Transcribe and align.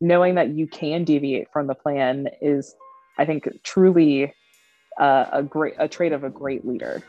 knowing 0.00 0.34
that 0.34 0.50
you 0.50 0.66
can 0.66 1.04
deviate 1.04 1.48
from 1.52 1.66
the 1.66 1.74
plan 1.74 2.28
is, 2.40 2.74
I 3.18 3.24
think, 3.24 3.48
truly 3.62 4.34
uh, 5.00 5.26
a 5.32 5.42
great 5.42 5.74
a 5.78 5.88
trait 5.88 6.12
of 6.12 6.24
a 6.24 6.30
great 6.30 6.66
leader. 6.66 7.02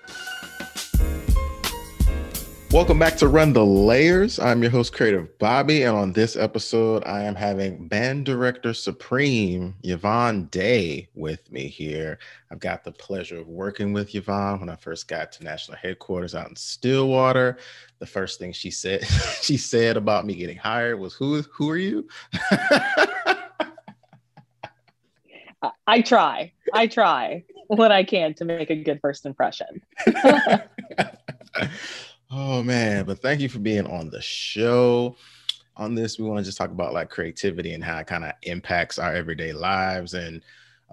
Welcome 2.77 2.99
back 2.99 3.15
to 3.15 3.27
Run 3.27 3.53
the 3.53 3.65
Layers. 3.65 4.37
I'm 4.37 4.61
your 4.61 4.69
host, 4.69 4.93
Creative 4.93 5.35
Bobby, 5.39 5.81
and 5.81 5.97
on 5.97 6.13
this 6.13 6.35
episode, 6.35 7.03
I 7.07 7.23
am 7.23 7.33
having 7.33 7.87
Band 7.87 8.23
Director 8.23 8.71
Supreme 8.71 9.73
Yvonne 9.81 10.45
Day 10.45 11.09
with 11.15 11.51
me 11.51 11.69
here. 11.69 12.19
I've 12.51 12.59
got 12.59 12.83
the 12.83 12.91
pleasure 12.91 13.39
of 13.39 13.47
working 13.47 13.93
with 13.93 14.13
Yvonne 14.13 14.59
when 14.59 14.69
I 14.69 14.75
first 14.75 15.07
got 15.07 15.31
to 15.31 15.43
national 15.43 15.75
headquarters 15.77 16.35
out 16.35 16.49
in 16.49 16.55
Stillwater. 16.55 17.57
The 17.97 18.05
first 18.05 18.37
thing 18.37 18.53
she 18.53 18.69
said 18.69 19.03
she 19.41 19.57
said 19.57 19.97
about 19.97 20.27
me 20.27 20.35
getting 20.35 20.57
hired 20.57 20.99
was, 20.99 21.15
"Who 21.15 21.41
who 21.41 21.71
are 21.71 21.77
you?" 21.77 22.07
I 25.87 26.03
try. 26.03 26.51
I 26.75 26.85
try 26.85 27.43
what 27.69 27.91
I 27.91 28.03
can 28.03 28.35
to 28.35 28.45
make 28.45 28.69
a 28.69 28.75
good 28.75 28.99
first 29.01 29.25
impression. 29.25 29.81
Oh 32.29 32.61
man, 32.61 33.05
but 33.05 33.19
thank 33.21 33.39
you 33.39 33.47
for 33.49 33.59
being 33.59 33.87
on 33.87 34.09
the 34.09 34.21
show. 34.21 35.15
On 35.77 35.95
this, 35.95 36.17
we 36.19 36.25
want 36.25 36.39
to 36.39 36.43
just 36.43 36.57
talk 36.57 36.71
about 36.71 36.93
like 36.93 37.09
creativity 37.09 37.73
and 37.73 37.83
how 37.83 37.99
it 37.99 38.07
kind 38.07 38.25
of 38.25 38.33
impacts 38.43 38.99
our 38.99 39.13
everyday 39.13 39.53
lives. 39.53 40.13
And 40.13 40.43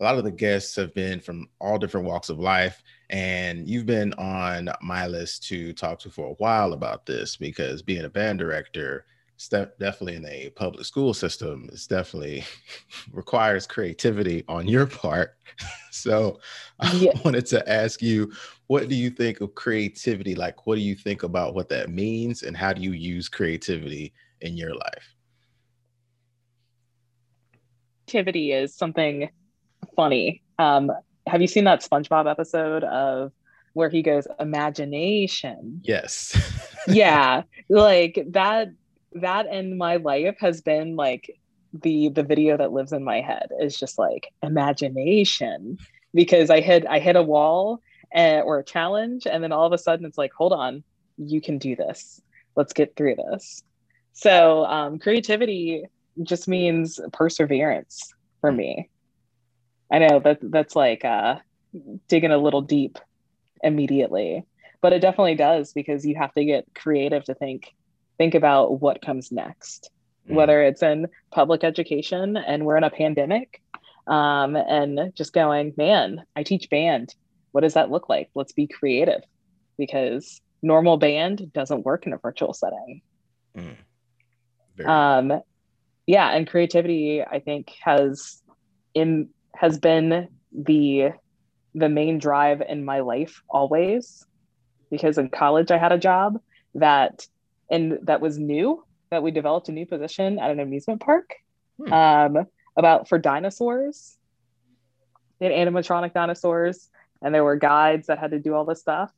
a 0.00 0.04
lot 0.04 0.18
of 0.18 0.24
the 0.24 0.30
guests 0.30 0.76
have 0.76 0.94
been 0.94 1.20
from 1.20 1.48
all 1.60 1.78
different 1.78 2.06
walks 2.06 2.28
of 2.28 2.38
life. 2.38 2.82
And 3.10 3.68
you've 3.68 3.86
been 3.86 4.12
on 4.14 4.68
my 4.82 5.06
list 5.06 5.46
to 5.48 5.72
talk 5.72 5.98
to 6.00 6.10
for 6.10 6.28
a 6.30 6.34
while 6.34 6.72
about 6.72 7.06
this 7.06 7.36
because 7.36 7.82
being 7.82 8.04
a 8.04 8.10
band 8.10 8.38
director, 8.38 9.06
step 9.36 9.78
definitely 9.78 10.16
in 10.16 10.26
a 10.26 10.50
public 10.50 10.84
school 10.84 11.14
system, 11.14 11.68
is 11.72 11.86
definitely 11.86 12.44
requires 13.12 13.66
creativity 13.66 14.44
on 14.48 14.68
your 14.68 14.86
part. 14.86 15.36
so 15.90 16.38
yeah. 16.82 17.10
I 17.14 17.20
wanted 17.24 17.46
to 17.46 17.68
ask 17.68 18.02
you 18.02 18.32
what 18.66 18.88
do 18.88 18.94
you 18.94 19.10
think 19.10 19.40
of 19.40 19.54
creativity? 19.54 20.34
Like, 20.34 20.66
what 20.66 20.76
do 20.76 20.80
you 20.80 20.94
think 20.94 21.22
about 21.22 21.54
what 21.54 21.68
that 21.68 21.90
means, 21.90 22.42
and 22.42 22.56
how 22.56 22.72
do 22.72 22.82
you 22.82 22.92
use 22.92 23.28
creativity 23.28 24.12
in 24.40 24.56
your 24.56 24.74
life? 24.74 25.14
Creativity 28.08 28.52
is 28.52 28.74
something 28.74 29.30
funny. 29.96 30.42
Um, 30.58 30.90
have 31.26 31.40
you 31.40 31.46
seen 31.46 31.64
that 31.64 31.82
SpongeBob 31.82 32.30
episode 32.30 32.84
of 32.84 33.32
where 33.72 33.88
he 33.88 34.02
goes 34.02 34.26
imagination? 34.38 35.80
Yes. 35.84 36.36
yeah, 36.86 37.42
like 37.68 38.24
that. 38.30 38.68
That 39.16 39.46
in 39.46 39.78
my 39.78 39.96
life 39.96 40.36
has 40.40 40.60
been 40.60 40.96
like 40.96 41.38
the 41.72 42.08
the 42.08 42.24
video 42.24 42.56
that 42.56 42.72
lives 42.72 42.92
in 42.92 43.04
my 43.04 43.20
head 43.20 43.46
is 43.60 43.78
just 43.78 43.96
like 43.96 44.32
imagination 44.42 45.78
because 46.12 46.50
I 46.50 46.60
hit 46.60 46.84
I 46.88 46.98
hit 46.98 47.14
a 47.14 47.22
wall 47.22 47.80
uh, 48.14 48.40
or 48.44 48.58
a 48.58 48.64
challenge 48.64 49.26
and 49.26 49.42
then 49.42 49.52
all 49.52 49.66
of 49.66 49.72
a 49.72 49.78
sudden 49.78 50.06
it's 50.06 50.18
like 50.18 50.32
hold 50.32 50.52
on 50.52 50.82
you 51.16 51.40
can 51.40 51.58
do 51.58 51.76
this. 51.76 52.20
Let's 52.56 52.72
get 52.72 52.96
through 52.96 53.16
this. 53.16 53.62
So 54.14 54.64
um, 54.64 54.98
creativity 54.98 55.84
just 56.22 56.48
means 56.48 57.00
perseverance 57.12 58.12
for 58.40 58.50
me. 58.50 58.88
I 59.92 59.98
know 59.98 60.20
that 60.20 60.38
that's 60.42 60.74
like 60.74 61.04
uh, 61.04 61.36
digging 62.08 62.32
a 62.32 62.38
little 62.38 62.62
deep 62.62 62.98
immediately 63.62 64.44
but 64.84 64.92
it 64.92 65.00
definitely 65.00 65.34
does 65.34 65.72
because 65.72 66.04
you 66.04 66.14
have 66.14 66.34
to 66.34 66.44
get 66.44 66.66
creative 66.74 67.24
to 67.24 67.34
think 67.34 67.74
think 68.18 68.34
about 68.34 68.82
what 68.82 69.00
comes 69.00 69.32
next. 69.32 69.90
Mm. 70.28 70.34
whether 70.34 70.62
it's 70.62 70.82
in 70.82 71.08
public 71.30 71.64
education 71.64 72.36
and 72.36 72.64
we're 72.64 72.76
in 72.76 72.84
a 72.84 72.90
pandemic 72.90 73.62
um, 74.06 74.56
and 74.56 75.12
just 75.14 75.32
going 75.32 75.72
man 75.78 76.22
i 76.36 76.42
teach 76.42 76.68
band 76.70 77.14
what 77.54 77.60
does 77.60 77.74
that 77.74 77.88
look 77.88 78.08
like? 78.08 78.30
Let's 78.34 78.52
be 78.52 78.66
creative 78.66 79.22
because 79.78 80.40
normal 80.60 80.96
band 80.96 81.52
doesn't 81.52 81.84
work 81.84 82.04
in 82.04 82.12
a 82.12 82.18
virtual 82.18 82.52
setting. 82.52 83.00
Mm. 83.56 84.88
Um, 84.88 85.40
yeah, 86.04 86.30
and 86.30 86.48
creativity, 86.48 87.22
I 87.22 87.38
think, 87.38 87.70
has 87.80 88.42
in 88.92 89.28
has 89.54 89.78
been 89.78 90.26
the 90.52 91.10
the 91.76 91.88
main 91.88 92.18
drive 92.18 92.60
in 92.60 92.84
my 92.84 93.00
life 93.00 93.40
always 93.48 94.26
because 94.90 95.16
in 95.16 95.28
college 95.28 95.70
I 95.70 95.78
had 95.78 95.92
a 95.92 95.98
job 95.98 96.40
that 96.74 97.24
and 97.70 98.00
that 98.02 98.20
was 98.20 98.36
new 98.36 98.84
that 99.10 99.22
we 99.22 99.30
developed 99.30 99.68
a 99.68 99.72
new 99.72 99.86
position 99.86 100.40
at 100.40 100.50
an 100.50 100.58
amusement 100.58 101.00
park 101.00 101.34
hmm. 101.78 101.92
um, 101.92 102.46
about 102.76 103.08
for 103.08 103.16
dinosaurs. 103.16 104.18
They 105.38 105.52
had 105.52 105.68
animatronic 105.68 106.14
dinosaurs 106.14 106.90
and 107.24 107.34
there 107.34 107.42
were 107.42 107.56
guides 107.56 108.06
that 108.06 108.18
had 108.18 108.30
to 108.32 108.38
do 108.38 108.54
all 108.54 108.64
this 108.64 108.80
stuff. 108.80 109.10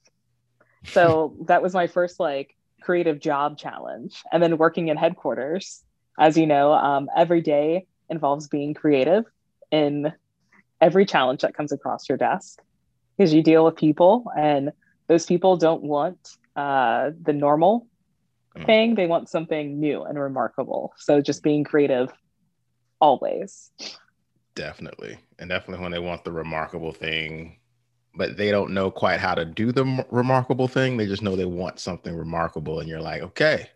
So 0.84 1.37
that 1.47 1.62
was 1.62 1.75
my 1.75 1.89
first 1.89 2.19
like 2.21 2.56
creative 2.81 3.19
job 3.19 3.59
challenge. 3.59 4.22
And 4.33 4.43
then 4.43 4.56
working 4.56 4.89
in 4.89 4.97
headquarters, 4.97 5.83
as 6.19 6.39
you 6.39 6.47
know, 6.47 6.72
um, 6.72 7.11
every 7.15 7.43
day 7.43 7.87
involves 8.09 8.49
being 8.49 8.72
creative 8.72 9.25
in 9.71 10.12
every 10.81 11.05
challenge 11.05 11.43
that 11.43 11.55
comes 11.55 11.72
across 11.72 12.09
your 12.09 12.17
desk 12.17 12.61
because 13.17 13.34
you 13.34 13.43
deal 13.43 13.65
with 13.65 13.77
people 13.77 14.31
and 14.38 14.71
those 15.09 15.27
people 15.27 15.56
don't 15.56 15.83
want 15.83 16.37
uh, 16.55 17.11
the 17.23 17.33
normal 17.33 17.87
mm. 18.56 18.67
thing. 18.67 18.94
They 18.94 19.06
want 19.06 19.28
something 19.28 19.81
new 19.81 20.05
and 20.05 20.19
remarkable. 20.19 20.94
So 20.97 21.21
just 21.21 21.43
being 21.43 21.65
creative 21.65 22.12
always. 23.00 23.71
Definitely. 24.55 25.19
And 25.38 25.50
definitely 25.50 25.83
when 25.83 25.93
they 25.93 25.99
want 25.99 26.25
the 26.25 26.33
remarkable 26.33 26.93
thing, 26.93 27.59
but 28.16 28.37
they 28.37 28.50
don't 28.50 28.72
know 28.72 28.91
quite 28.91 29.21
how 29.21 29.34
to 29.34 29.44
do 29.44 29.72
the 29.72 29.84
m- 29.84 30.04
remarkable 30.10 30.69
thing. 30.69 30.97
They 30.97 31.06
just 31.06 31.22
know 31.22 31.37
they 31.37 31.44
want 31.44 31.78
something 31.78 32.15
remarkable, 32.15 32.81
and 32.81 32.88
you're 32.88 33.00
like, 33.00 33.22
okay, 33.22 33.69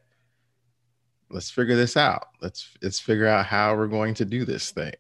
let's 1.31 1.51
figure 1.51 1.77
this 1.77 1.97
out. 1.97 2.29
Let's 2.41 2.71
let's 2.83 3.01
figure 3.01 3.27
out 3.27 3.47
how 3.47 3.77
we're 3.77 3.87
going 3.87 4.15
to 4.15 4.25
do 4.25 4.45
this 4.45 4.71
thing. 4.71 4.95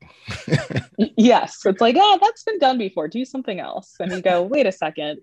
yes, 1.17 1.61
it's 1.65 1.81
like, 1.81 1.97
oh, 1.99 2.19
that's 2.21 2.43
been 2.43 2.59
done 2.59 2.79
before. 2.79 3.09
Do 3.09 3.25
something 3.25 3.61
else, 3.61 3.97
and 4.01 4.13
you 4.13 4.21
go, 4.21 4.43
wait 4.43 4.67
a 4.67 4.73
second. 4.73 5.21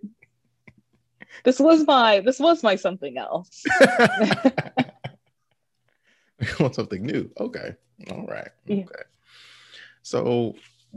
This 1.43 1.59
was 1.59 1.85
my 1.85 2.21
this 2.21 2.39
was 2.39 2.63
my 2.63 2.75
something 2.75 3.17
else. 3.17 3.63
we 6.39 6.47
want 6.59 6.75
something 6.75 7.03
new. 7.03 7.29
Okay. 7.39 7.75
All 8.11 8.25
right. 8.27 8.49
Okay. 8.69 8.85
Yeah. 8.87 9.03
So 10.01 10.55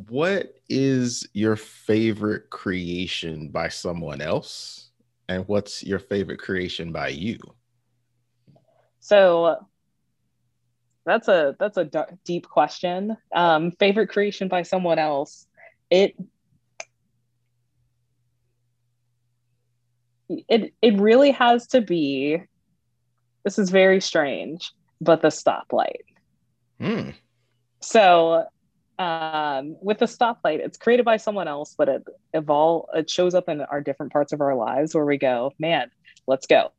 what 0.09 0.55
is 0.69 1.29
your 1.33 1.57
favorite 1.57 2.51
creation 2.51 3.49
by 3.49 3.69
someone 3.69 4.21
else? 4.21 4.91
And 5.29 5.47
what's 5.47 5.83
your 5.83 5.99
favorite 5.99 6.39
creation 6.39 6.93
by 6.93 7.09
you? 7.09 7.39
So 9.01 9.67
that's 11.05 11.29
a 11.29 11.57
that's 11.59 11.77
a 11.77 11.85
d- 11.85 12.01
deep 12.25 12.49
question. 12.49 13.17
Um, 13.35 13.73
favorite 13.73 14.09
creation 14.09 14.49
by 14.49 14.63
someone 14.63 14.99
else. 14.99 15.47
It 15.91 16.15
it 20.29 20.73
it 20.83 20.99
really 20.99 21.31
has 21.33 21.67
to 21.69 21.81
be. 21.81 22.43
This 23.45 23.59
is 23.59 23.71
very 23.71 24.01
strange, 24.01 24.71
but 25.01 25.23
the 25.23 25.29
stoplight. 25.29 26.05
Hmm. 26.79 27.11
So 27.81 28.45
um, 29.01 29.77
with 29.81 29.99
the 29.99 30.05
stoplight, 30.05 30.59
it's 30.59 30.77
created 30.77 31.07
by 31.07 31.17
someone 31.17 31.49
else, 31.49 31.75
but 31.77 31.89
it 31.89 32.05
evolve 32.35 32.87
it 32.95 33.09
shows 33.09 33.35
up 33.35 33.49
in 33.49 33.63
our 33.63 33.81
different 33.81 34.13
parts 34.13 34.33
of 34.33 34.43
our 34.43 34.55
lives 34.55 34.95
where 34.95 35.07
we 35.07 35.17
go, 35.17 35.53
man, 35.59 35.91
let's 36.27 36.47
go. 36.47 36.73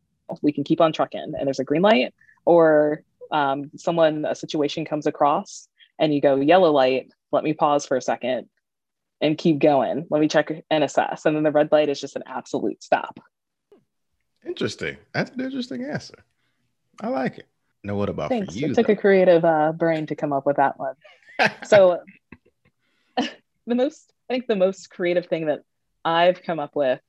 We 0.44 0.52
can 0.52 0.64
keep 0.64 0.80
on 0.82 0.94
trucking, 0.94 1.34
and 1.38 1.48
there's 1.48 1.60
a 1.60 1.64
green 1.64 1.82
light, 1.82 2.14
or 2.46 3.04
um, 3.32 3.72
someone 3.76 4.26
a 4.26 4.36
situation 4.36 4.86
comes 4.86 5.08
across, 5.08 5.68
and 5.98 6.14
you 6.14 6.22
go 6.22 6.36
yellow 6.36 6.72
light. 6.72 7.12
Let 7.32 7.44
me 7.44 7.54
pause 7.54 7.88
for 7.88 7.98
a 7.98 8.02
second 8.02 8.48
and 9.20 9.36
keep 9.36 9.58
going. 9.58 10.06
Let 10.12 10.22
me 10.22 10.28
check 10.28 10.52
and 10.70 10.84
assess, 10.84 11.26
and 11.26 11.36
then 11.36 11.44
the 11.44 11.52
red 11.52 11.72
light 11.72 11.90
is 11.90 12.00
just 12.00 12.16
an 12.16 12.24
absolute 12.28 12.84
stop. 12.84 13.20
Interesting. 14.46 14.98
That's 15.12 15.32
an 15.32 15.42
interesting 15.42 15.84
answer. 15.86 16.24
I 17.02 17.08
like 17.08 17.40
it. 17.40 17.48
Now, 17.84 17.96
what 17.96 18.10
about 18.10 18.30
Thanks. 18.30 18.54
for 18.54 18.60
you? 18.60 18.68
It 18.68 18.76
took 18.76 18.88
though? 18.88 18.94
a 18.94 18.96
creative 18.96 19.44
uh, 19.44 19.72
brain 19.72 20.06
to 20.06 20.16
come 20.16 20.34
up 20.34 20.46
with 20.46 20.58
that 20.58 20.78
one 20.78 20.94
so 21.64 22.00
the 23.68 23.76
most 23.76 24.12
i 24.30 24.34
think 24.34 24.48
the 24.48 24.56
most 24.56 24.90
creative 24.90 25.28
thing 25.28 25.48
that 25.48 25.62
i've 26.04 26.42
come 26.44 26.60
up 26.60 26.76
with 26.76 27.00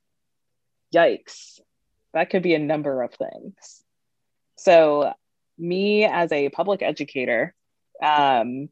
yikes 0.94 1.60
that 2.14 2.30
could 2.30 2.42
be 2.42 2.54
a 2.54 2.58
number 2.58 3.02
of 3.02 3.12
things 3.14 3.82
so 4.56 5.12
me 5.58 6.04
as 6.04 6.30
a 6.32 6.48
public 6.50 6.82
educator 6.82 7.54
um, 8.02 8.68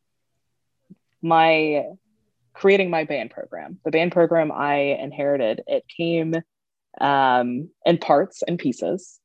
my 1.22 1.84
creating 2.52 2.90
my 2.90 3.04
band 3.04 3.30
program 3.30 3.78
the 3.84 3.90
band 3.90 4.12
program 4.12 4.50
i 4.52 4.74
inherited 4.74 5.62
it 5.66 5.84
came 5.96 6.34
um, 7.00 7.70
in 7.86 7.98
parts 7.98 8.42
and 8.46 8.58
pieces 8.58 9.20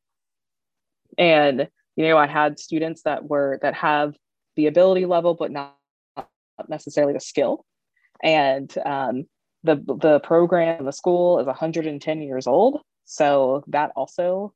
and 1.18 1.68
you 1.96 2.08
know 2.08 2.18
i 2.18 2.28
had 2.28 2.60
students 2.60 3.02
that 3.04 3.28
were 3.28 3.60
that 3.62 3.74
have 3.74 4.16
the 4.56 4.68
ability 4.68 5.06
level, 5.06 5.34
but 5.34 5.52
not, 5.52 5.78
necessarily 6.70 7.14
the 7.14 7.20
skill. 7.20 7.66
And 8.24 8.76
um, 8.86 9.26
the 9.64 9.76
the 9.76 10.20
program, 10.20 10.86
the 10.86 10.92
school 10.92 11.40
is 11.40 11.48
110 11.48 12.22
years 12.22 12.48
old, 12.48 12.82
so 13.06 13.64
that 13.68 13.92
also 13.96 14.54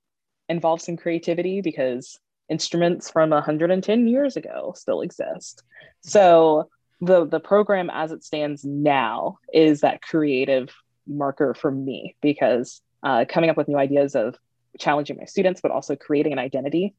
involves 0.47 0.85
some 0.85 0.97
creativity 0.97 1.61
because 1.61 2.19
instruments 2.50 3.09
from 3.09 3.29
110 3.29 4.07
years 4.07 4.35
ago 4.35 4.73
still 4.75 5.01
exist. 5.01 5.63
So 6.01 6.69
the 7.01 7.25
the 7.25 7.39
program 7.39 7.89
as 7.89 8.11
it 8.11 8.23
stands 8.23 8.63
now 8.63 9.38
is 9.53 9.81
that 9.81 10.01
creative 10.01 10.69
marker 11.07 11.53
for 11.53 11.71
me 11.71 12.15
because 12.21 12.81
uh, 13.03 13.25
coming 13.27 13.50
up 13.50 13.57
with 13.57 13.67
new 13.67 13.77
ideas 13.77 14.15
of 14.15 14.35
challenging 14.79 15.17
my 15.17 15.25
students, 15.25 15.61
but 15.61 15.71
also 15.71 15.95
creating 15.95 16.33
an 16.33 16.39
identity 16.39 16.94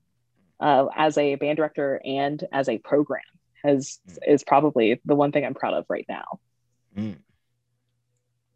uh, 0.61 0.87
as 0.97 1.17
a 1.19 1.35
band 1.37 1.57
director 1.57 2.01
and 2.05 2.45
as 2.53 2.69
a 2.69 2.79
program 2.79 3.23
has 3.65 3.99
is 4.27 4.43
probably 4.45 5.01
the 5.05 5.15
one 5.15 5.33
thing 5.33 5.45
I'm 5.45 5.55
proud 5.55 5.75
of 5.75 5.85
right 5.89 6.07
now. 6.09 6.41
Mm. 6.97 7.19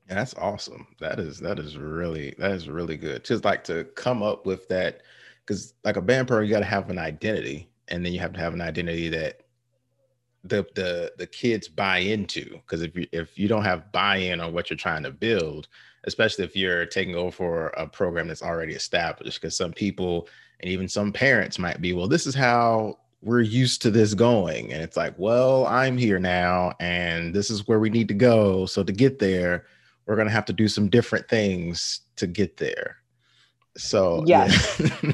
Yeah, 0.09 0.17
that's 0.17 0.35
awesome. 0.35 0.87
That 1.01 1.19
is 1.19 1.39
that 1.41 1.59
is 1.59 1.77
really 1.79 2.35
that 2.39 2.53
is 2.53 2.69
really 2.69 2.97
good. 2.97 3.25
Just 3.25 3.45
like 3.45 3.65
to 3.65 3.85
come 3.97 4.23
up 4.23 4.45
with 4.45 4.69
that 4.69 5.03
because 5.47 5.75
like 5.85 5.97
a 5.97 6.03
band 6.03 6.29
pro, 6.29 6.41
you 6.41 6.51
got 6.51 6.61
to 6.61 6.65
have 6.67 6.91
an 6.91 6.99
identity, 6.99 7.71
and 7.89 8.05
then 8.05 8.13
you 8.13 8.21
have 8.21 8.33
to 8.35 8.41
have 8.41 8.55
an 8.55 8.61
identity 8.61 9.09
that 9.11 9.41
the 10.45 10.67
the 10.75 11.13
the 11.17 11.27
kids 11.27 11.69
buy 11.69 11.99
into. 11.99 12.45
Because 12.51 12.83
if 12.83 12.95
you 12.95 13.07
if 13.13 13.39
you 13.39 13.49
don't 13.49 13.65
have 13.65 13.91
buy-in 13.93 14.41
on 14.41 14.53
what 14.53 14.69
you're 14.69 14.77
trying 14.77 15.03
to 15.05 15.11
build, 15.11 15.69
especially 16.05 16.45
if 16.45 16.55
you're 16.55 16.87
taking 16.87 17.15
over 17.15 17.31
for 17.31 17.67
a 17.69 17.87
program 17.89 18.29
that's 18.29 18.43
already 18.43 18.75
established, 18.75 19.41
because 19.41 19.57
some 19.57 19.73
people 19.73 20.29
and 20.61 20.71
even 20.71 20.87
some 20.89 21.13
parents 21.13 21.59
might 21.59 21.81
be, 21.81 21.93
well, 21.93 22.09
this 22.09 22.27
is 22.27 22.35
how 22.35 22.99
we're 23.25 23.41
used 23.41 23.83
to 23.83 23.91
this 23.91 24.15
going, 24.15 24.73
and 24.73 24.83
it's 24.83 24.97
like, 24.97 25.15
well, 25.19 25.67
I'm 25.67 25.97
here 25.97 26.19
now, 26.19 26.75
and 26.79 27.35
this 27.35 27.51
is 27.51 27.67
where 27.67 27.81
we 27.81 27.91
need 27.91 28.09
to 28.09 28.15
go. 28.15 28.67
So 28.67 28.85
to 28.85 28.93
get 28.93 29.19
there, 29.19 29.65
we're 30.07 30.17
gonna 30.17 30.31
have 30.31 30.45
to 30.47 30.53
do 30.53 30.69
some 30.69 30.89
different 30.89 31.29
things 31.29 32.01
to 32.17 32.27
get 32.27 32.59
there. 32.59 32.97
So 33.77 34.23
yes, 34.27 34.81
yeah. 35.03 35.13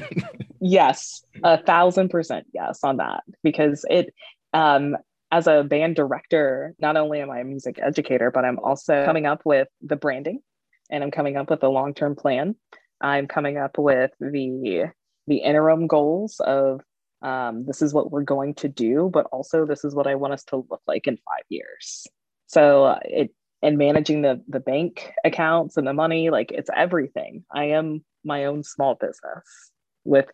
yes, 0.59 1.23
a 1.43 1.61
thousand 1.63 2.09
percent 2.09 2.45
yes 2.53 2.83
on 2.83 2.97
that 2.97 3.23
because 3.43 3.85
it 3.89 4.13
um 4.53 4.97
as 5.31 5.47
a 5.47 5.63
band 5.63 5.95
director, 5.95 6.75
not 6.79 6.97
only 6.97 7.21
am 7.21 7.31
I 7.31 7.39
a 7.39 7.43
music 7.45 7.79
educator, 7.81 8.31
but 8.31 8.43
I'm 8.43 8.59
also 8.59 9.05
coming 9.05 9.25
up 9.25 9.41
with 9.45 9.69
the 9.81 9.95
branding 9.95 10.41
and 10.89 11.03
I'm 11.03 11.11
coming 11.11 11.37
up 11.37 11.49
with 11.49 11.63
a 11.63 11.69
long-term 11.69 12.15
plan. 12.15 12.55
I'm 12.99 13.27
coming 13.27 13.57
up 13.57 13.77
with 13.77 14.11
the 14.19 14.91
the 15.27 15.37
interim 15.37 15.87
goals 15.87 16.39
of 16.41 16.81
um, 17.21 17.65
this 17.65 17.81
is 17.81 17.93
what 17.93 18.11
we're 18.11 18.23
going 18.23 18.55
to 18.55 18.67
do, 18.67 19.09
but 19.13 19.27
also 19.31 19.65
this 19.65 19.83
is 19.83 19.93
what 19.93 20.07
I 20.07 20.15
want 20.15 20.33
us 20.33 20.43
to 20.45 20.65
look 20.69 20.81
like 20.87 21.07
in 21.07 21.17
five 21.17 21.45
years. 21.49 22.07
So 22.47 22.85
uh, 22.85 22.99
it 23.05 23.33
and 23.61 23.77
managing 23.77 24.21
the 24.23 24.41
the 24.47 24.59
bank 24.59 25.11
accounts 25.23 25.77
and 25.77 25.85
the 25.85 25.93
money, 25.93 26.29
like 26.29 26.51
it's 26.51 26.69
everything. 26.75 27.45
I 27.53 27.65
am 27.65 28.03
my 28.23 28.45
own 28.45 28.63
small 28.63 28.95
business 28.95 29.71
with, 30.03 30.25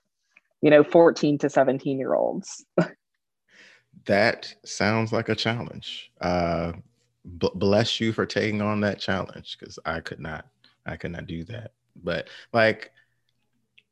you 0.62 0.70
know, 0.70 0.84
14 0.84 1.38
to 1.40 1.50
17 1.50 2.00
year 2.00 2.14
olds. 2.14 2.66
that 4.06 4.54
sounds 4.66 5.12
like 5.12 5.30
a 5.30 5.36
challenge. 5.36 6.12
Uh, 6.22 6.74
b- 7.38 7.52
bless 7.56 8.00
you 8.00 8.14
for 8.14 8.26
taking 8.26 8.62
on 8.62 8.82
that 8.82 9.00
challenge 9.00 9.58
because 9.60 9.80
I 9.86 10.00
could 10.00 10.20
not, 10.20 10.48
I 10.86 10.96
could 10.96 11.12
not 11.12 11.28
do 11.28 11.44
that. 11.46 11.72
But 12.04 12.30
like, 12.54 12.92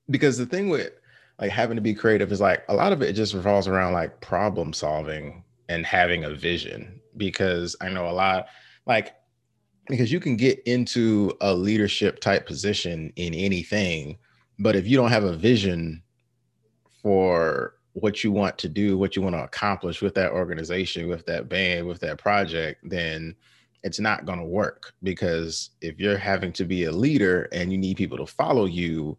because 0.09 0.38
the 0.38 0.45
thing 0.45 0.69
with 0.69 0.91
like 1.40 1.52
having 1.52 1.76
to 1.76 1.82
be 1.82 1.94
creative 1.94 2.32
is 2.32 2.42
like 2.42 2.64
a 2.70 2.74
lot 2.74 2.94
of 2.94 3.02
it 3.02 3.14
just 3.14 3.34
revolves 3.34 3.68
around 3.68 3.94
like 3.94 4.22
problem 4.22 4.74
solving 4.74 5.44
and 5.70 5.86
having 5.86 6.24
a 6.24 6.34
vision. 6.34 7.02
Because 7.18 7.76
I 7.82 7.90
know 7.90 8.10
a 8.10 8.12
lot, 8.12 8.48
like, 8.86 9.16
because 9.88 10.12
you 10.12 10.20
can 10.20 10.36
get 10.36 10.60
into 10.66 11.32
a 11.42 11.54
leadership 11.54 12.20
type 12.20 12.46
position 12.46 13.14
in 13.16 13.34
anything, 13.34 14.18
but 14.60 14.76
if 14.76 14.88
you 14.88 14.98
don't 14.98 15.12
have 15.12 15.24
a 15.24 15.36
vision 15.36 16.02
for 17.02 17.76
what 17.94 18.24
you 18.24 18.32
want 18.32 18.58
to 18.58 18.68
do, 18.68 18.98
what 18.98 19.16
you 19.16 19.22
want 19.22 19.36
to 19.36 19.44
accomplish 19.44 20.02
with 20.02 20.14
that 20.16 20.32
organization, 20.32 21.08
with 21.08 21.26
that 21.28 21.48
band, 21.48 21.88
with 21.88 22.02
that 22.02 22.18
project, 22.18 22.82
then 22.84 23.36
it's 23.84 24.00
not 24.00 24.26
going 24.26 24.40
to 24.40 24.46
work 24.46 24.94
because 25.04 25.70
if 25.80 26.00
you're 26.00 26.18
having 26.18 26.52
to 26.52 26.66
be 26.66 26.86
a 26.86 26.92
leader 26.92 27.48
and 27.54 27.72
you 27.72 27.78
need 27.78 27.96
people 27.96 28.18
to 28.18 28.26
follow 28.26 28.66
you, 28.66 29.18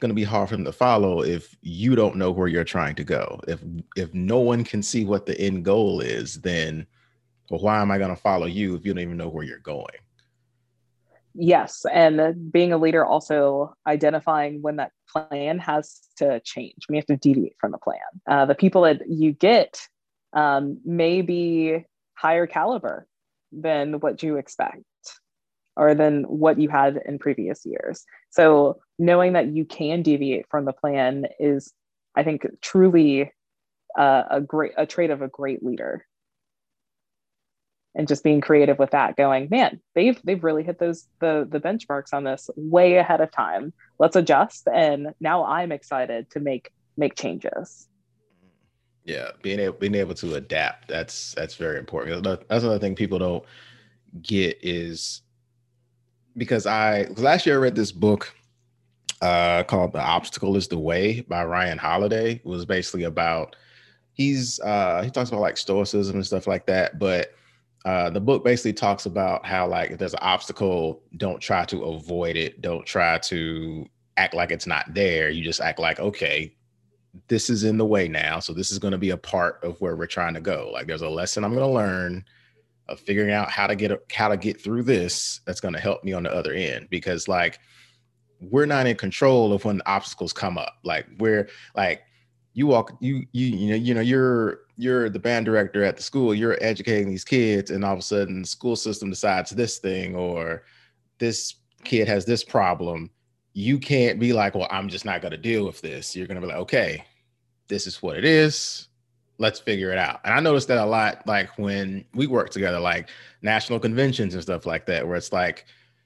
going 0.00 0.10
to 0.10 0.14
be 0.14 0.24
hard 0.24 0.48
for 0.48 0.56
them 0.56 0.64
to 0.64 0.72
follow 0.72 1.22
if 1.22 1.54
you 1.60 1.94
don't 1.94 2.16
know 2.16 2.30
where 2.30 2.48
you're 2.48 2.64
trying 2.64 2.94
to 2.96 3.04
go. 3.04 3.40
If 3.46 3.60
if 3.96 4.12
no 4.14 4.40
one 4.40 4.64
can 4.64 4.82
see 4.82 5.04
what 5.04 5.26
the 5.26 5.38
end 5.40 5.64
goal 5.64 6.00
is, 6.00 6.40
then 6.40 6.86
well, 7.50 7.60
why 7.60 7.80
am 7.80 7.90
I 7.90 7.98
going 7.98 8.14
to 8.14 8.20
follow 8.20 8.46
you 8.46 8.74
if 8.74 8.84
you 8.84 8.94
don't 8.94 9.02
even 9.02 9.16
know 9.16 9.28
where 9.28 9.44
you're 9.44 9.58
going? 9.58 9.86
Yes, 11.34 11.84
and 11.92 12.50
being 12.50 12.72
a 12.72 12.78
leader 12.78 13.04
also 13.04 13.74
identifying 13.86 14.62
when 14.62 14.76
that 14.76 14.90
plan 15.08 15.58
has 15.60 16.00
to 16.16 16.40
change. 16.40 16.86
We 16.88 16.96
have 16.96 17.06
to 17.06 17.16
deviate 17.16 17.56
from 17.60 17.70
the 17.70 17.78
plan. 17.78 17.98
Uh, 18.28 18.46
the 18.46 18.54
people 18.54 18.82
that 18.82 19.02
you 19.08 19.32
get 19.32 19.80
um, 20.32 20.80
may 20.84 21.22
be 21.22 21.84
higher 22.14 22.46
caliber 22.46 23.06
than 23.52 24.00
what 24.00 24.22
you 24.22 24.36
expect 24.36 24.82
or 25.76 25.94
than 25.94 26.24
what 26.24 26.58
you 26.58 26.68
had 26.68 27.00
in 27.06 27.18
previous 27.18 27.64
years. 27.64 28.04
So 28.30 28.80
knowing 28.98 29.32
that 29.34 29.48
you 29.48 29.64
can 29.64 30.02
deviate 30.02 30.46
from 30.50 30.64
the 30.64 30.72
plan 30.72 31.26
is, 31.38 31.72
I 32.14 32.22
think, 32.22 32.46
truly 32.60 33.32
a 33.96 34.40
great 34.46 34.72
a 34.76 34.86
trait 34.86 35.10
of 35.10 35.22
a 35.22 35.28
great 35.28 35.64
leader. 35.64 36.06
And 37.96 38.06
just 38.06 38.22
being 38.22 38.40
creative 38.40 38.78
with 38.78 38.92
that 38.92 39.16
going 39.16 39.48
man 39.50 39.80
they've 39.96 40.20
they've 40.22 40.44
really 40.44 40.62
hit 40.62 40.78
those 40.78 41.08
the 41.18 41.46
the 41.50 41.58
benchmarks 41.58 42.12
on 42.12 42.22
this 42.22 42.48
way 42.54 42.96
ahead 42.96 43.20
of 43.20 43.32
time. 43.32 43.72
Let's 43.98 44.14
adjust. 44.14 44.68
And 44.72 45.08
now 45.20 45.44
i'm 45.44 45.72
excited 45.72 46.30
to 46.30 46.40
make 46.40 46.70
make 46.96 47.16
changes. 47.16 47.88
Yeah 49.04 49.30
being 49.42 49.58
able 49.58 49.76
being 49.76 49.96
able 49.96 50.14
to 50.14 50.34
adapt 50.34 50.86
that's 50.86 51.34
that's 51.34 51.56
very 51.56 51.78
important. 51.78 52.22
That's 52.22 52.62
another 52.62 52.78
thing 52.78 52.94
people 52.94 53.18
don't 53.18 53.44
get 54.22 54.58
is 54.62 55.22
because 56.36 56.66
i 56.66 57.04
last 57.16 57.46
year 57.46 57.56
i 57.56 57.58
read 57.58 57.74
this 57.74 57.92
book 57.92 58.34
uh 59.22 59.62
called 59.64 59.92
the 59.92 60.00
obstacle 60.00 60.56
is 60.56 60.68
the 60.68 60.78
way 60.78 61.20
by 61.22 61.44
ryan 61.44 61.78
holiday 61.78 62.34
it 62.34 62.46
was 62.46 62.64
basically 62.64 63.04
about 63.04 63.56
he's 64.12 64.60
uh 64.60 65.02
he 65.02 65.10
talks 65.10 65.30
about 65.30 65.40
like 65.40 65.56
stoicism 65.56 66.16
and 66.16 66.26
stuff 66.26 66.46
like 66.46 66.66
that 66.66 66.98
but 66.98 67.34
uh, 67.84 68.10
the 68.10 68.20
book 68.20 68.44
basically 68.44 68.72
talks 68.72 69.06
about 69.06 69.44
how 69.46 69.66
like 69.66 69.90
if 69.90 69.98
there's 69.98 70.12
an 70.12 70.20
obstacle, 70.20 71.02
don't 71.16 71.40
try 71.40 71.64
to 71.64 71.84
avoid 71.84 72.36
it. 72.36 72.60
Don't 72.60 72.84
try 72.84 73.18
to 73.18 73.86
act 74.16 74.34
like 74.34 74.50
it's 74.50 74.66
not 74.66 74.92
there. 74.92 75.30
You 75.30 75.42
just 75.42 75.60
act 75.60 75.78
like, 75.78 75.98
okay, 75.98 76.54
this 77.28 77.48
is 77.48 77.64
in 77.64 77.78
the 77.78 77.86
way 77.86 78.06
now. 78.06 78.38
So 78.38 78.52
this 78.52 78.70
is 78.70 78.78
going 78.78 78.92
to 78.92 78.98
be 78.98 79.10
a 79.10 79.16
part 79.16 79.62
of 79.64 79.80
where 79.80 79.96
we're 79.96 80.06
trying 80.06 80.34
to 80.34 80.40
go. 80.40 80.70
Like 80.72 80.86
there's 80.86 81.02
a 81.02 81.08
lesson 81.08 81.42
I'm 81.42 81.54
going 81.54 81.66
to 81.66 81.74
learn 81.74 82.24
of 82.90 83.00
figuring 83.00 83.32
out 83.32 83.50
how 83.50 83.66
to 83.66 83.76
get 83.76 83.92
how 84.12 84.28
to 84.28 84.36
get 84.36 84.60
through 84.60 84.82
this. 84.82 85.40
That's 85.46 85.60
going 85.60 85.74
to 85.74 85.80
help 85.80 86.04
me 86.04 86.12
on 86.12 86.24
the 86.24 86.32
other 86.32 86.52
end 86.52 86.88
because 86.90 87.28
like 87.28 87.58
we're 88.40 88.66
not 88.66 88.86
in 88.86 88.96
control 88.96 89.52
of 89.52 89.64
when 89.64 89.78
the 89.78 89.88
obstacles 89.88 90.32
come 90.32 90.58
up. 90.58 90.74
Like 90.84 91.06
we're 91.18 91.48
like 91.76 92.02
you 92.52 92.66
walk 92.66 92.96
you 93.00 93.24
you 93.32 93.46
you 93.46 93.70
know 93.70 93.76
you 93.76 93.94
know 93.94 94.00
you're 94.00 94.60
you're 94.76 95.08
the 95.08 95.18
band 95.18 95.46
director 95.46 95.84
at 95.84 95.96
the 95.96 96.02
school 96.02 96.34
you're 96.34 96.58
educating 96.60 97.08
these 97.08 97.24
kids 97.24 97.70
and 97.70 97.84
all 97.84 97.92
of 97.92 97.98
a 97.98 98.02
sudden 98.02 98.42
the 98.42 98.46
school 98.46 98.76
system 98.76 99.10
decides 99.10 99.50
this 99.50 99.78
thing 99.78 100.16
or 100.16 100.64
this 101.18 101.56
kid 101.84 102.08
has 102.08 102.24
this 102.24 102.42
problem 102.42 103.10
you 103.52 103.78
can't 103.78 104.18
be 104.18 104.32
like 104.32 104.54
well 104.54 104.68
i'm 104.70 104.88
just 104.88 105.04
not 105.04 105.20
going 105.20 105.30
to 105.30 105.38
deal 105.38 105.64
with 105.64 105.80
this 105.80 106.16
you're 106.16 106.26
going 106.26 106.40
to 106.40 106.40
be 106.40 106.46
like 106.46 106.60
okay 106.60 107.04
this 107.68 107.86
is 107.86 108.02
what 108.02 108.16
it 108.16 108.24
is 108.24 108.88
let's 109.40 109.58
figure 109.58 109.90
it 109.90 109.98
out 109.98 110.20
and 110.24 110.32
i 110.32 110.38
noticed 110.38 110.68
that 110.68 110.78
a 110.78 110.86
lot 110.86 111.26
like 111.26 111.48
when 111.58 112.04
we 112.14 112.28
work 112.28 112.50
together 112.50 112.78
like 112.78 113.08
national 113.42 113.80
conventions 113.80 114.34
and 114.34 114.42
stuff 114.42 114.66
like 114.66 114.86
that 114.86 115.06
where 115.06 115.16
it's 115.16 115.32
like 115.32 115.64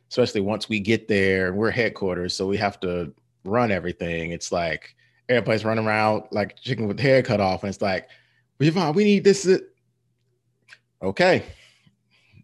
especially 0.09 0.41
once 0.41 0.69
we 0.69 0.81
get 0.81 1.09
there 1.09 1.53
we're 1.53 1.71
headquarters 1.71 2.35
so 2.35 2.47
we 2.47 2.57
have 2.57 2.81
to 2.81 3.13
run 3.45 3.71
everything 3.71 4.31
it's 4.31 4.51
like 4.51 4.97
everybody's 5.29 5.65
running 5.65 5.87
around 5.87 6.25
like 6.31 6.57
chicken 6.57 6.87
with 6.87 7.01
hair 7.01 7.23
cut 7.23 7.41
off, 7.41 7.63
and 7.63 7.71
it's 7.71 7.83
like, 7.83 8.09
Yvonne, 8.61 8.95
we 8.95 9.05
need 9.05 9.25
this. 9.25 9.47
Uh 9.47 9.59
okay, 11.03 11.45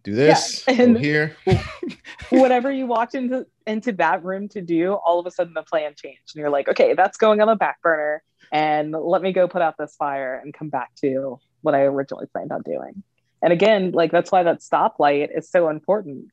do 0.03 0.15
this 0.15 0.65
yeah. 0.69 0.83
and 0.83 0.99
here. 0.99 1.37
whatever 2.31 2.71
you 2.71 2.87
walked 2.87 3.15
into 3.15 3.47
into 3.67 3.93
that 3.93 4.25
room 4.25 4.49
to 4.49 4.61
do, 4.61 4.95
all 4.95 5.19
of 5.19 5.27
a 5.27 5.31
sudden 5.31 5.55
the 5.55 5.63
plan 5.63 5.95
changed, 5.97 6.35
and 6.35 6.41
you're 6.41 6.51
like, 6.51 6.69
okay, 6.69 6.95
that's 6.95 7.17
going 7.17 7.41
on 7.41 7.49
the 7.49 7.57
back 7.57 7.81
burner, 7.83 8.23
and 8.53 8.93
let 8.93 9.23
me 9.23 9.33
go 9.33 9.49
put 9.49 9.63
out 9.63 9.77
this 9.79 9.95
fire 9.97 10.41
and 10.43 10.53
come 10.53 10.69
back 10.69 10.95
to 10.97 11.39
what 11.63 11.75
I 11.75 11.83
originally 11.83 12.27
planned 12.27 12.53
on 12.53 12.63
doing. 12.63 13.03
And 13.43 13.53
again, 13.53 13.93
like 13.93 14.11
that's 14.13 14.31
why 14.31 14.43
that 14.43 14.61
stoplight 14.61 15.37
is 15.37 15.49
so 15.51 15.69
important 15.69 16.27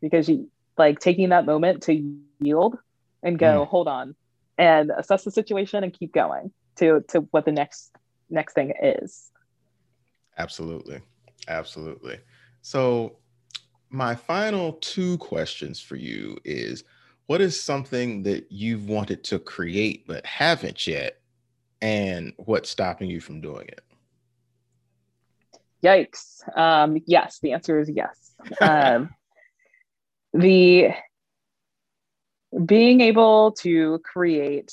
because 0.00 0.28
you 0.28 0.50
like 0.78 1.00
taking 1.00 1.30
that 1.30 1.46
moment 1.46 1.82
to 1.84 2.14
yield 2.40 2.78
and 3.22 3.38
go, 3.38 3.64
mm. 3.64 3.68
hold 3.68 3.88
on, 3.88 4.14
and 4.58 4.90
assess 4.96 5.24
the 5.24 5.30
situation 5.30 5.82
and 5.82 5.92
keep 5.92 6.12
going 6.12 6.52
to 6.76 7.04
to 7.08 7.20
what 7.30 7.44
the 7.44 7.52
next 7.52 7.90
next 8.30 8.54
thing 8.54 8.72
is 8.82 9.32
Absolutely. 10.38 11.00
Absolutely. 11.48 12.18
So, 12.62 13.16
my 13.90 14.14
final 14.14 14.74
two 14.74 15.18
questions 15.18 15.80
for 15.80 15.96
you 15.96 16.38
is 16.44 16.84
what 17.26 17.40
is 17.40 17.60
something 17.60 18.22
that 18.22 18.50
you've 18.50 18.88
wanted 18.88 19.22
to 19.24 19.38
create 19.38 20.06
but 20.06 20.24
haven't 20.24 20.86
yet? 20.86 21.20
And 21.82 22.32
what's 22.38 22.70
stopping 22.70 23.10
you 23.10 23.20
from 23.20 23.40
doing 23.40 23.68
it? 23.68 23.82
Yikes. 25.84 26.56
Um, 26.56 26.98
yes, 27.06 27.40
the 27.42 27.52
answer 27.52 27.80
is 27.80 27.90
yes. 27.92 28.34
Um, 28.60 29.10
the 30.32 30.92
being 32.64 33.00
able 33.00 33.52
to 33.52 33.98
create 34.04 34.72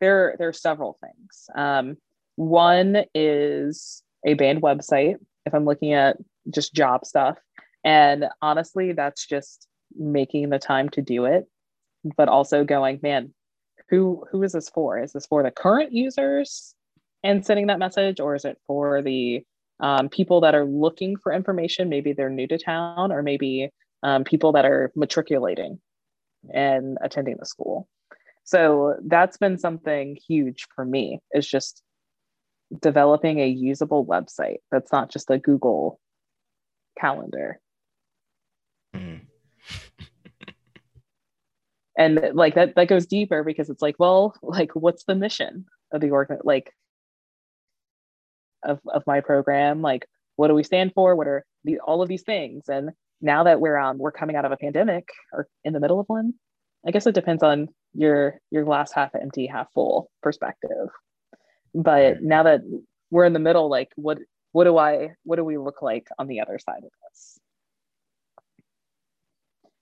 there 0.00 0.36
there 0.38 0.48
are 0.48 0.52
several 0.52 0.98
things 1.02 1.50
um, 1.54 1.96
one 2.36 3.04
is 3.14 4.02
a 4.24 4.34
band 4.34 4.62
website 4.62 5.16
if 5.44 5.54
i'm 5.54 5.64
looking 5.64 5.92
at 5.92 6.16
just 6.50 6.72
job 6.74 7.04
stuff 7.04 7.36
and 7.84 8.26
honestly 8.42 8.92
that's 8.92 9.26
just 9.26 9.66
making 9.96 10.50
the 10.50 10.58
time 10.58 10.88
to 10.88 11.02
do 11.02 11.24
it 11.24 11.48
but 12.16 12.28
also 12.28 12.64
going 12.64 13.00
man 13.02 13.32
who 13.90 14.24
who 14.30 14.42
is 14.42 14.52
this 14.52 14.68
for 14.68 14.98
is 14.98 15.12
this 15.12 15.26
for 15.26 15.42
the 15.42 15.50
current 15.50 15.92
users 15.92 16.74
and 17.22 17.44
sending 17.44 17.66
that 17.66 17.78
message 17.78 18.20
or 18.20 18.34
is 18.34 18.44
it 18.44 18.58
for 18.66 19.02
the 19.02 19.42
um, 19.80 20.08
people 20.08 20.40
that 20.40 20.54
are 20.54 20.64
looking 20.64 21.16
for 21.16 21.32
information 21.32 21.88
maybe 21.88 22.12
they're 22.12 22.30
new 22.30 22.46
to 22.46 22.58
town 22.58 23.12
or 23.12 23.22
maybe 23.22 23.70
um, 24.02 24.24
people 24.24 24.52
that 24.52 24.64
are 24.64 24.92
matriculating 24.94 25.80
and 26.52 26.98
attending 27.02 27.36
the 27.38 27.46
school. 27.46 27.88
So 28.44 28.94
that's 29.04 29.36
been 29.36 29.58
something 29.58 30.16
huge 30.26 30.66
for 30.74 30.84
me 30.84 31.20
is 31.32 31.46
just 31.46 31.82
developing 32.80 33.40
a 33.40 33.46
usable 33.46 34.06
website 34.06 34.58
that's 34.70 34.92
not 34.92 35.10
just 35.10 35.30
a 35.30 35.38
Google 35.38 36.00
calendar. 36.98 37.60
Mm. 38.94 39.22
And 41.98 42.30
like 42.32 42.54
that 42.54 42.76
that 42.76 42.88
goes 42.88 43.06
deeper 43.06 43.42
because 43.42 43.68
it's 43.68 43.82
like, 43.82 43.96
well, 43.98 44.34
like 44.42 44.70
what's 44.74 45.04
the 45.04 45.16
mission 45.16 45.66
of 45.92 46.00
the 46.00 46.10
organ 46.10 46.38
like 46.44 46.72
of, 48.64 48.80
of 48.86 49.02
my 49.06 49.20
program? 49.20 49.82
Like 49.82 50.06
what 50.36 50.48
do 50.48 50.54
we 50.54 50.62
stand 50.62 50.92
for? 50.94 51.16
What 51.16 51.26
are 51.26 51.44
the 51.64 51.80
all 51.80 52.00
of 52.00 52.08
these 52.08 52.22
things? 52.22 52.68
And 52.68 52.90
now 53.20 53.42
that 53.44 53.60
we're 53.60 53.76
um 53.76 53.98
we're 53.98 54.12
coming 54.12 54.36
out 54.36 54.44
of 54.44 54.52
a 54.52 54.56
pandemic 54.56 55.08
or 55.32 55.48
in 55.64 55.72
the 55.72 55.80
middle 55.80 55.98
of 55.98 56.06
one, 56.08 56.34
I 56.86 56.92
guess 56.92 57.06
it 57.06 57.16
depends 57.16 57.42
on 57.42 57.68
your 57.94 58.40
your 58.50 58.64
glass 58.64 58.92
half 58.92 59.10
empty, 59.20 59.46
half 59.46 59.72
full 59.72 60.08
perspective. 60.22 60.88
But 61.74 62.22
now 62.22 62.44
that 62.44 62.60
we're 63.10 63.24
in 63.24 63.32
the 63.32 63.40
middle, 63.40 63.68
like 63.68 63.90
what 63.96 64.18
what 64.52 64.64
do 64.64 64.78
I 64.78 65.14
what 65.24 65.36
do 65.36 65.44
we 65.44 65.58
look 65.58 65.82
like 65.82 66.06
on 66.16 66.28
the 66.28 66.40
other 66.42 66.60
side 66.60 66.84
of 66.84 66.90
this? 67.10 67.40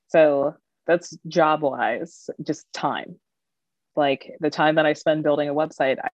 So 0.09 0.55
that's 0.87 1.17
job 1.27 1.63
wise, 1.63 2.31
just 2.43 2.67
time. 2.73 3.17
Like 3.95 4.33
the 4.41 4.51
time 4.51 4.77
that 4.77 4.87
I 4.87 4.93
spend 4.93 5.23
building 5.23 5.49
a 5.49 5.55
website, 5.55 5.99
I, 6.03 6.09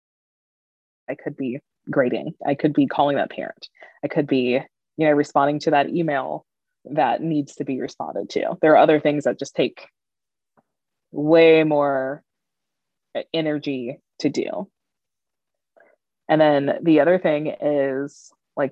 I 1.09 1.15
could 1.15 1.35
be 1.35 1.59
grading. 1.89 2.33
I 2.45 2.55
could 2.55 2.73
be 2.73 2.87
calling 2.87 3.17
that 3.17 3.31
parent. 3.31 3.67
I 4.03 4.07
could 4.07 4.27
be, 4.27 4.59
you 4.97 5.07
know, 5.07 5.11
responding 5.11 5.59
to 5.61 5.71
that 5.71 5.89
email 5.89 6.45
that 6.85 7.21
needs 7.21 7.55
to 7.55 7.65
be 7.65 7.81
responded 7.81 8.29
to. 8.31 8.57
There 8.61 8.73
are 8.73 8.77
other 8.77 8.99
things 8.99 9.23
that 9.23 9.39
just 9.39 9.55
take 9.55 9.87
way 11.11 11.63
more 11.63 12.23
eh, 13.15 13.23
energy 13.33 13.99
to 14.19 14.29
do. 14.29 14.69
And 16.27 16.39
then 16.39 16.79
the 16.83 16.99
other 16.99 17.17
thing 17.17 17.47
is 17.59 18.31
like 18.55 18.71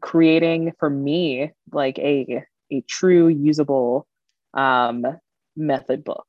creating 0.00 0.72
for 0.78 0.88
me 0.88 1.50
like 1.72 1.98
a 1.98 2.44
a 2.70 2.82
true 2.82 3.28
usable 3.28 4.06
um, 4.54 5.04
method 5.56 6.04
book, 6.04 6.26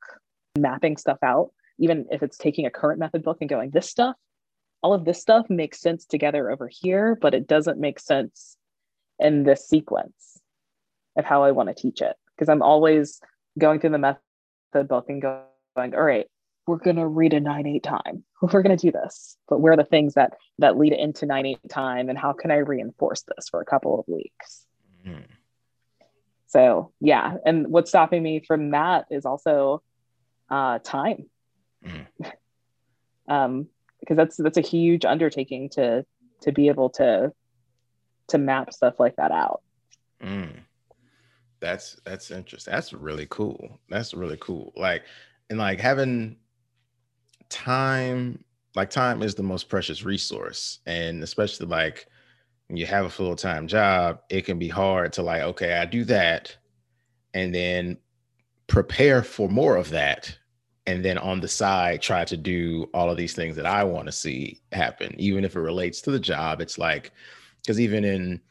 mapping 0.57 0.97
stuff 0.97 1.19
out, 1.23 1.51
even 1.79 2.05
if 2.11 2.23
it's 2.23 2.37
taking 2.37 2.65
a 2.65 2.71
current 2.71 2.99
method 2.99 3.23
book 3.23 3.37
and 3.41 3.49
going, 3.49 3.71
this 3.71 3.89
stuff, 3.89 4.15
all 4.81 4.93
of 4.93 5.05
this 5.05 5.21
stuff 5.21 5.49
makes 5.49 5.81
sense 5.81 6.05
together 6.05 6.49
over 6.49 6.69
here, 6.71 7.17
but 7.19 7.33
it 7.33 7.47
doesn't 7.47 7.79
make 7.79 7.99
sense 7.99 8.57
in 9.19 9.43
this 9.43 9.67
sequence 9.67 10.39
of 11.17 11.25
how 11.25 11.43
I 11.43 11.51
want 11.51 11.69
to 11.69 11.75
teach 11.75 12.01
it. 12.01 12.15
Because 12.35 12.49
I'm 12.49 12.61
always 12.61 13.19
going 13.57 13.79
through 13.79 13.89
the 13.91 13.97
method 13.97 14.87
book 14.87 15.05
and 15.09 15.21
going, 15.21 15.43
all 15.75 16.03
right, 16.03 16.27
we're 16.67 16.77
gonna 16.77 17.07
read 17.07 17.33
a 17.33 17.39
nine 17.39 17.65
eight 17.65 17.83
time. 17.83 18.23
We're 18.41 18.61
gonna 18.61 18.77
do 18.77 18.91
this, 18.91 19.35
but 19.49 19.59
where 19.59 19.73
are 19.73 19.77
the 19.77 19.83
things 19.83 20.13
that 20.13 20.33
that 20.59 20.77
lead 20.77 20.93
into 20.93 21.25
nine 21.25 21.45
eight 21.45 21.59
time, 21.67 22.09
and 22.09 22.17
how 22.17 22.31
can 22.31 22.51
I 22.51 22.57
reinforce 22.57 23.23
this 23.23 23.49
for 23.49 23.59
a 23.59 23.65
couple 23.65 23.99
of 23.99 24.05
weeks? 24.07 24.65
Mm-hmm. 25.05 25.23
So 26.49 26.91
yeah, 26.99 27.35
and 27.45 27.67
what's 27.67 27.91
stopping 27.91 28.23
me 28.23 28.43
from 28.45 28.71
that 28.71 29.05
is 29.09 29.25
also 29.25 29.81
uh, 30.49 30.79
time, 30.79 31.29
mm. 31.85 32.05
um, 33.29 33.67
because 33.99 34.17
that's 34.17 34.37
that's 34.37 34.57
a 34.57 34.61
huge 34.61 35.05
undertaking 35.05 35.69
to 35.69 36.05
to 36.41 36.51
be 36.51 36.67
able 36.67 36.89
to 36.91 37.31
to 38.29 38.37
map 38.37 38.73
stuff 38.73 38.95
like 38.99 39.15
that 39.17 39.31
out. 39.31 39.61
Mm. 40.23 40.61
That's 41.59 41.97
that's 42.03 42.31
interesting. 42.31 42.73
That's 42.73 42.93
really 42.93 43.27
cool. 43.29 43.79
That's 43.89 44.15
really 44.15 44.37
cool. 44.41 44.73
Like 44.75 45.03
and 45.51 45.59
like 45.59 45.79
having 45.79 46.37
time, 47.49 48.43
like 48.75 48.89
time 48.89 49.21
is 49.21 49.35
the 49.35 49.43
most 49.43 49.69
precious 49.69 50.03
resource. 50.03 50.79
And 50.85 51.21
especially 51.23 51.67
like 51.67 52.07
you 52.77 52.85
have 52.85 53.05
a 53.05 53.09
full-time 53.09 53.67
job, 53.67 54.19
it 54.29 54.45
can 54.45 54.59
be 54.59 54.67
hard 54.67 55.13
to 55.13 55.23
like, 55.23 55.41
okay, 55.41 55.73
I 55.73 55.85
do 55.85 56.03
that 56.05 56.55
and 57.33 57.53
then 57.53 57.97
prepare 58.67 59.23
for 59.23 59.49
more 59.49 59.75
of 59.75 59.89
that. 59.89 60.35
And 60.85 61.03
then 61.05 61.17
on 61.17 61.39
the 61.39 61.47
side, 61.47 62.01
try 62.01 62.25
to 62.25 62.37
do 62.37 62.89
all 62.93 63.09
of 63.09 63.17
these 63.17 63.33
things 63.33 63.55
that 63.55 63.65
I 63.65 63.83
want 63.83 64.07
to 64.07 64.11
see 64.11 64.61
happen, 64.71 65.13
even 65.19 65.43
if 65.45 65.55
it 65.55 65.59
relates 65.59 66.01
to 66.01 66.11
the 66.11 66.19
job. 66.19 66.61
It's 66.61 66.77
like, 66.77 67.11
because 67.61 67.79
even 67.79 68.03
in 68.03 68.41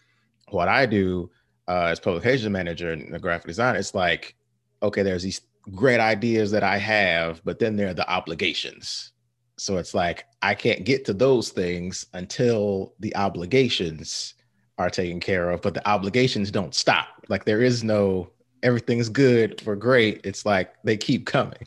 what 0.51 0.69
I 0.69 0.87
do, 0.87 1.31
uh, 1.67 1.87
as 1.87 2.01
publication 2.01 2.53
manager 2.53 2.93
and 2.93 3.15
a 3.15 3.19
graphic 3.19 3.49
designer, 3.49 3.79
it's 3.79 3.95
like, 3.95 4.37
okay, 4.83 5.03
there's 5.03 5.23
these 5.23 5.41
great 5.75 6.01
ideas 6.01 6.51
that 6.53 6.63
I 6.63 6.79
have, 6.79 7.43
but 7.45 7.59
then 7.59 7.77
there 7.77 7.89
are 7.89 7.95
the 7.95 8.09
obligations. 8.09 9.13
So 9.59 9.77
it's 9.77 9.95
like 9.95 10.27
I 10.43 10.55
can't 10.55 10.85
get 10.85 11.05
to 11.07 11.13
those 11.13 11.51
things 11.51 12.07
until 12.15 12.95
the 13.01 13.15
obligations 13.17 14.35
are 14.79 14.91
taken 14.91 15.21
care 15.21 15.51
of, 15.51 15.63
but 15.63 15.75
the 15.75 15.87
obligations 15.89 16.51
don't 16.51 16.75
stop. 16.75 17.09
Like 17.29 17.45
there 17.45 17.63
is 17.63 17.83
no 17.83 18.31
everything's 18.63 19.09
good 19.09 19.61
for 19.61 19.77
great. 19.77 20.21
It's 20.25 20.47
like 20.47 20.73
they 20.85 20.97
keep 20.97 21.27
coming. 21.27 21.67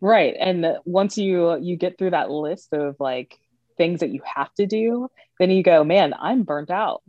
Right. 0.00 0.34
And 0.38 0.78
once 0.84 1.18
you 1.18 1.58
you 1.58 1.76
get 1.76 1.98
through 1.98 2.10
that 2.10 2.30
list 2.30 2.72
of 2.72 2.96
like 3.00 3.38
things 3.76 4.00
that 4.00 4.10
you 4.10 4.20
have 4.24 4.52
to 4.54 4.66
do, 4.66 5.10
then 5.38 5.50
you 5.50 5.62
go, 5.62 5.82
man, 5.84 6.14
I'm 6.18 6.42
burnt 6.42 6.70
out 6.70 7.02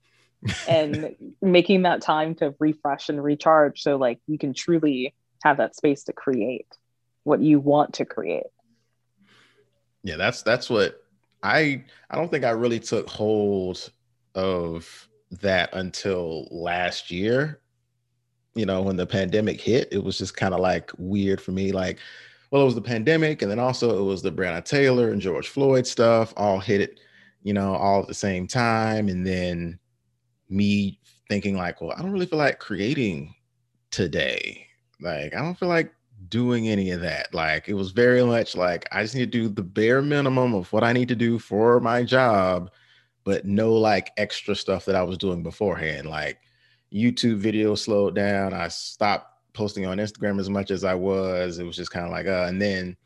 and 0.68 1.14
making 1.42 1.82
that 1.82 2.00
time 2.00 2.34
to 2.36 2.54
refresh 2.58 3.08
and 3.08 3.22
recharge 3.22 3.82
so 3.82 3.96
like 3.96 4.20
you 4.26 4.38
can 4.38 4.54
truly 4.54 5.14
have 5.42 5.58
that 5.58 5.76
space 5.76 6.04
to 6.04 6.12
create 6.12 6.66
what 7.24 7.40
you 7.40 7.60
want 7.60 7.94
to 7.94 8.04
create 8.04 8.46
yeah 10.02 10.16
that's 10.16 10.42
that's 10.42 10.70
what 10.70 11.02
i 11.42 11.82
i 12.10 12.16
don't 12.16 12.30
think 12.30 12.44
i 12.44 12.50
really 12.50 12.80
took 12.80 13.08
hold 13.08 13.90
of 14.34 15.08
that 15.30 15.70
until 15.74 16.48
last 16.50 17.10
year 17.10 17.60
you 18.54 18.64
know 18.66 18.82
when 18.82 18.96
the 18.96 19.06
pandemic 19.06 19.60
hit 19.60 19.88
it 19.92 20.02
was 20.02 20.18
just 20.18 20.36
kind 20.36 20.54
of 20.54 20.60
like 20.60 20.90
weird 20.98 21.40
for 21.40 21.52
me 21.52 21.72
like 21.72 21.98
well 22.50 22.62
it 22.62 22.64
was 22.64 22.74
the 22.74 22.80
pandemic 22.80 23.42
and 23.42 23.50
then 23.50 23.58
also 23.58 23.98
it 23.98 24.04
was 24.04 24.22
the 24.22 24.32
Breonna 24.32 24.64
Taylor 24.64 25.10
and 25.10 25.20
George 25.20 25.48
Floyd 25.48 25.86
stuff 25.86 26.32
all 26.36 26.58
hit 26.58 26.80
it 26.80 27.00
you 27.42 27.52
know 27.52 27.74
all 27.74 28.00
at 28.00 28.08
the 28.08 28.14
same 28.14 28.46
time 28.46 29.08
and 29.08 29.26
then 29.26 29.78
me 30.48 30.98
thinking 31.28 31.56
like, 31.56 31.80
well, 31.80 31.94
I 31.96 32.02
don't 32.02 32.12
really 32.12 32.26
feel 32.26 32.38
like 32.38 32.58
creating 32.58 33.34
today. 33.90 34.66
Like, 35.00 35.34
I 35.34 35.40
don't 35.40 35.58
feel 35.58 35.68
like 35.68 35.92
doing 36.28 36.68
any 36.68 36.90
of 36.90 37.00
that. 37.00 37.32
Like, 37.34 37.68
it 37.68 37.74
was 37.74 37.90
very 37.90 38.22
much 38.24 38.56
like 38.56 38.88
I 38.92 39.02
just 39.02 39.14
need 39.14 39.32
to 39.32 39.38
do 39.38 39.48
the 39.48 39.62
bare 39.62 40.02
minimum 40.02 40.54
of 40.54 40.72
what 40.72 40.84
I 40.84 40.92
need 40.92 41.08
to 41.08 41.16
do 41.16 41.38
for 41.38 41.80
my 41.80 42.02
job, 42.02 42.70
but 43.24 43.44
no 43.44 43.72
like 43.74 44.12
extra 44.16 44.54
stuff 44.54 44.84
that 44.86 44.96
I 44.96 45.02
was 45.02 45.18
doing 45.18 45.42
beforehand. 45.42 46.08
Like, 46.08 46.38
YouTube 46.92 47.36
video 47.36 47.74
slowed 47.74 48.14
down. 48.14 48.54
I 48.54 48.68
stopped 48.68 49.34
posting 49.52 49.86
on 49.86 49.98
Instagram 49.98 50.40
as 50.40 50.48
much 50.48 50.70
as 50.70 50.84
I 50.84 50.94
was. 50.94 51.58
It 51.58 51.64
was 51.64 51.76
just 51.76 51.90
kind 51.90 52.06
of 52.06 52.12
like, 52.12 52.26
uh, 52.26 52.46
and 52.48 52.62
then 52.62 52.96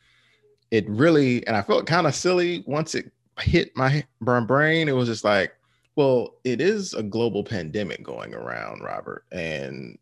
it 0.70 0.88
really, 0.88 1.46
and 1.46 1.56
I 1.56 1.62
felt 1.62 1.86
kind 1.86 2.06
of 2.06 2.14
silly 2.14 2.62
once 2.66 2.94
it 2.94 3.10
hit 3.40 3.76
my 3.76 4.04
brain. 4.20 4.88
It 4.88 4.92
was 4.92 5.08
just 5.08 5.24
like, 5.24 5.52
well, 5.96 6.36
it 6.44 6.60
is 6.60 6.94
a 6.94 7.02
global 7.02 7.42
pandemic 7.44 8.02
going 8.02 8.34
around, 8.34 8.82
Robert. 8.82 9.24
And 9.32 9.98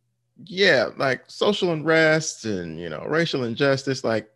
yeah, 0.47 0.91
like 0.97 1.23
social 1.27 1.73
unrest 1.73 2.45
and 2.45 2.79
you 2.79 2.89
know, 2.89 3.05
racial 3.07 3.45
injustice, 3.45 4.05
like 4.05 4.31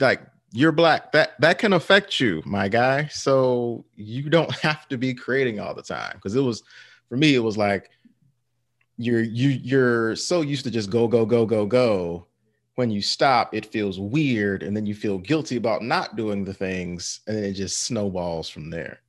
like 0.00 0.22
you're 0.52 0.72
black 0.72 1.12
that 1.12 1.40
that 1.40 1.58
can 1.58 1.72
affect 1.72 2.20
you 2.20 2.42
my 2.44 2.68
guy. 2.68 3.06
So 3.08 3.84
you 3.94 4.28
don't 4.28 4.52
have 4.62 4.88
to 4.88 4.96
be 4.98 5.14
creating 5.14 5.60
all 5.60 5.74
the 5.74 5.82
time 5.82 6.12
because 6.14 6.34
it 6.34 6.40
was 6.40 6.62
for 7.08 7.16
me 7.16 7.34
it 7.34 7.40
was 7.40 7.56
like 7.56 7.90
you're 8.96 9.22
you 9.22 9.50
you're 9.50 10.16
so 10.16 10.40
used 10.40 10.64
to 10.64 10.70
just 10.70 10.90
go 10.90 11.08
go 11.08 11.26
go 11.26 11.46
go 11.46 11.66
go. 11.66 12.26
When 12.74 12.90
you 12.90 13.00
stop 13.00 13.54
it 13.54 13.66
feels 13.66 13.98
weird 13.98 14.62
and 14.62 14.76
then 14.76 14.84
you 14.84 14.94
feel 14.94 15.18
guilty 15.18 15.56
about 15.56 15.82
not 15.82 16.14
doing 16.14 16.44
the 16.44 16.52
things 16.52 17.20
and 17.26 17.36
then 17.36 17.44
it 17.44 17.54
just 17.54 17.78
snowballs 17.84 18.50
from 18.50 18.68
there 18.68 19.00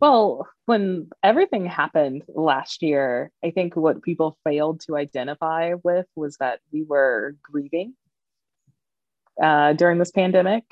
well 0.00 0.48
when 0.66 1.08
everything 1.22 1.66
happened 1.66 2.22
last 2.28 2.82
year 2.82 3.30
i 3.44 3.50
think 3.50 3.76
what 3.76 4.02
people 4.02 4.36
failed 4.44 4.80
to 4.80 4.96
identify 4.96 5.74
with 5.82 6.06
was 6.16 6.36
that 6.38 6.60
we 6.72 6.82
were 6.82 7.34
grieving 7.42 7.94
uh, 9.42 9.72
during 9.72 9.98
this 9.98 10.10
pandemic, 10.10 10.64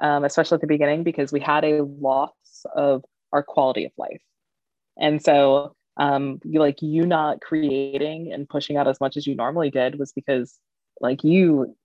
um, 0.00 0.24
especially 0.24 0.56
at 0.56 0.60
the 0.60 0.66
beginning, 0.66 1.02
because 1.02 1.32
we 1.32 1.40
had 1.40 1.64
a 1.64 1.82
loss 1.82 2.32
of 2.74 3.04
our 3.32 3.42
quality 3.42 3.84
of 3.84 3.92
life. 3.98 4.22
And 4.98 5.22
so, 5.22 5.74
um, 5.98 6.40
like 6.44 6.82
you 6.82 7.06
not 7.06 7.40
creating 7.40 8.32
and 8.32 8.48
pushing 8.48 8.76
out 8.76 8.88
as 8.88 9.00
much 9.00 9.16
as 9.16 9.26
you 9.26 9.34
normally 9.34 9.70
did 9.70 9.98
was 9.98 10.12
because, 10.12 10.58
like 11.00 11.24
you, 11.24 11.76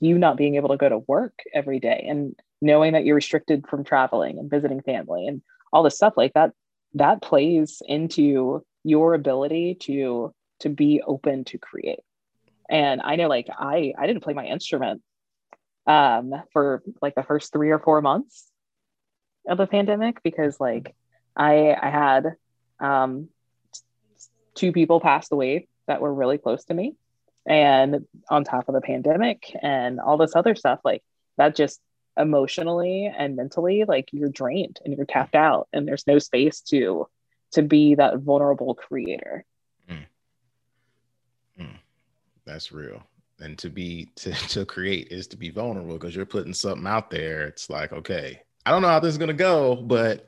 you 0.00 0.18
not 0.18 0.36
being 0.36 0.56
able 0.56 0.70
to 0.70 0.76
go 0.76 0.88
to 0.88 0.98
work 0.98 1.34
every 1.54 1.80
day 1.80 2.06
and 2.08 2.34
knowing 2.62 2.92
that 2.92 3.04
you're 3.04 3.14
restricted 3.14 3.66
from 3.68 3.84
traveling 3.84 4.38
and 4.38 4.50
visiting 4.50 4.80
family 4.80 5.26
and 5.26 5.42
all 5.72 5.82
this 5.82 5.96
stuff 5.96 6.14
like 6.16 6.34
that. 6.34 6.52
That 6.94 7.22
plays 7.22 7.82
into 7.86 8.64
your 8.84 9.14
ability 9.14 9.76
to 9.82 10.34
to 10.60 10.68
be 10.68 11.02
open 11.04 11.44
to 11.44 11.58
create. 11.58 12.00
And 12.68 13.00
I 13.02 13.16
know, 13.16 13.28
like 13.28 13.48
I, 13.50 13.92
I 13.98 14.06
didn't 14.06 14.22
play 14.22 14.34
my 14.34 14.46
instrument 14.46 15.02
um, 15.86 16.32
for 16.52 16.82
like 17.00 17.14
the 17.14 17.22
first 17.22 17.52
three 17.52 17.70
or 17.70 17.78
four 17.78 18.00
months 18.00 18.50
of 19.48 19.58
the 19.58 19.66
pandemic 19.66 20.22
because 20.22 20.60
like 20.60 20.94
I 21.36 21.74
I 21.80 21.90
had 21.90 22.36
um, 22.80 23.28
two 24.54 24.72
people 24.72 25.00
passed 25.00 25.32
away 25.32 25.68
that 25.86 26.00
were 26.00 26.14
really 26.14 26.38
close 26.38 26.64
to 26.66 26.74
me, 26.74 26.94
and 27.46 28.06
on 28.30 28.44
top 28.44 28.68
of 28.68 28.74
the 28.74 28.80
pandemic 28.80 29.54
and 29.60 30.00
all 30.00 30.16
this 30.16 30.36
other 30.36 30.54
stuff, 30.54 30.80
like 30.84 31.02
that 31.38 31.56
just 31.56 31.80
emotionally 32.16 33.12
and 33.16 33.36
mentally 33.36 33.84
like 33.86 34.08
you're 34.12 34.28
drained 34.28 34.78
and 34.84 34.94
you're 34.94 35.06
tapped 35.06 35.34
out 35.34 35.68
and 35.72 35.88
there's 35.88 36.06
no 36.06 36.18
space 36.18 36.60
to 36.60 37.06
to 37.52 37.62
be 37.62 37.94
that 37.94 38.18
vulnerable 38.18 38.74
creator 38.74 39.44
mm. 39.88 40.04
Mm. 41.58 41.76
that's 42.44 42.70
real 42.70 43.02
and 43.40 43.58
to 43.58 43.70
be 43.70 44.10
to, 44.16 44.32
to 44.32 44.66
create 44.66 45.08
is 45.10 45.26
to 45.28 45.36
be 45.36 45.50
vulnerable 45.50 45.94
because 45.94 46.14
you're 46.14 46.26
putting 46.26 46.54
something 46.54 46.86
out 46.86 47.10
there 47.10 47.46
it's 47.46 47.70
like 47.70 47.92
okay 47.92 48.40
i 48.66 48.70
don't 48.70 48.82
know 48.82 48.88
how 48.88 49.00
this 49.00 49.12
is 49.12 49.18
going 49.18 49.28
to 49.28 49.34
go 49.34 49.76
but 49.76 50.26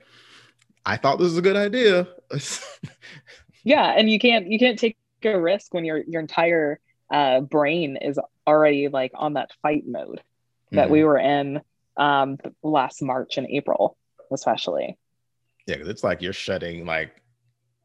i 0.86 0.96
thought 0.96 1.18
this 1.18 1.26
was 1.26 1.38
a 1.38 1.42
good 1.42 1.56
idea 1.56 2.08
yeah 3.64 3.94
and 3.96 4.10
you 4.10 4.18
can't 4.18 4.46
you 4.46 4.58
can't 4.58 4.78
take 4.78 4.96
a 5.22 5.38
risk 5.38 5.72
when 5.74 5.84
your 5.84 5.98
your 6.06 6.20
entire 6.20 6.78
uh, 7.10 7.40
brain 7.40 7.96
is 7.96 8.18
already 8.46 8.88
like 8.88 9.12
on 9.14 9.34
that 9.34 9.50
fight 9.62 9.86
mode 9.86 10.22
that 10.70 10.84
mm-hmm. 10.84 10.92
we 10.92 11.04
were 11.04 11.18
in 11.18 11.60
um 11.96 12.36
last 12.62 13.02
march 13.02 13.36
and 13.36 13.46
april 13.48 13.96
especially 14.32 14.96
yeah 15.66 15.74
because 15.74 15.88
it's 15.88 16.04
like 16.04 16.20
you're 16.22 16.32
shutting 16.32 16.84
like 16.86 17.22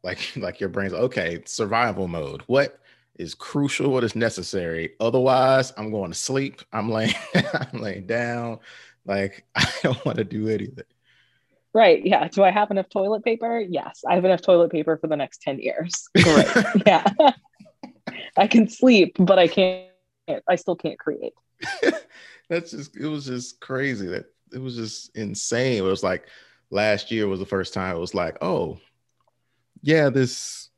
like 0.03 0.31
like 0.35 0.59
your 0.59 0.69
brain's 0.69 0.93
okay 0.93 1.41
survival 1.45 2.07
mode 2.07 2.41
what 2.47 2.79
is 3.19 3.35
crucial, 3.35 3.91
what 3.91 4.03
is 4.03 4.15
necessary. 4.15 4.93
Otherwise, 4.99 5.73
I'm 5.77 5.91
going 5.91 6.09
to 6.09 6.17
sleep. 6.17 6.61
I'm 6.71 6.89
laying, 6.89 7.13
I'm 7.35 7.81
laying 7.81 8.07
down. 8.07 8.59
Like 9.05 9.45
I 9.55 9.69
don't 9.83 10.03
want 10.05 10.17
to 10.17 10.23
do 10.23 10.47
anything. 10.47 10.85
Right. 11.71 12.03
Yeah. 12.03 12.27
Do 12.29 12.43
I 12.43 12.49
have 12.49 12.71
enough 12.71 12.89
toilet 12.89 13.23
paper? 13.23 13.59
Yes. 13.59 14.01
I 14.07 14.15
have 14.15 14.25
enough 14.25 14.41
toilet 14.41 14.71
paper 14.71 14.97
for 14.97 15.05
the 15.05 15.15
next 15.15 15.43
10 15.43 15.59
years. 15.59 16.09
Great. 16.19 16.47
yeah. 16.87 17.05
I 18.35 18.47
can 18.47 18.67
sleep, 18.67 19.15
but 19.19 19.37
I 19.37 19.47
can't, 19.47 19.88
I 20.47 20.55
still 20.55 20.75
can't 20.75 20.99
create. 20.99 21.33
That's 22.49 22.71
just, 22.71 22.95
it 22.95 23.07
was 23.07 23.25
just 23.25 23.59
crazy. 23.59 24.07
That 24.07 24.25
it 24.53 24.59
was 24.59 24.75
just 24.75 25.15
insane. 25.15 25.77
It 25.77 25.81
was 25.81 26.03
like 26.03 26.27
last 26.69 27.11
year 27.11 27.27
was 27.27 27.39
the 27.39 27.45
first 27.45 27.73
time 27.73 27.95
it 27.95 27.99
was 27.99 28.15
like, 28.15 28.37
oh, 28.41 28.79
yeah, 29.81 30.09
this 30.09 30.69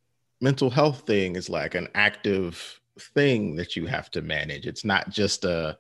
mental 0.42 0.70
health 0.70 1.02
thing 1.06 1.36
is 1.36 1.50
like 1.50 1.76
an 1.76 1.88
active 1.96 2.80
thing 3.00 3.56
that 3.56 3.76
you 3.76 3.86
have 3.86 4.12
to 4.12 4.22
manage. 4.22 4.68
It's 4.68 4.86
not 4.86 5.10
just 5.10 5.46
a, 5.46 5.78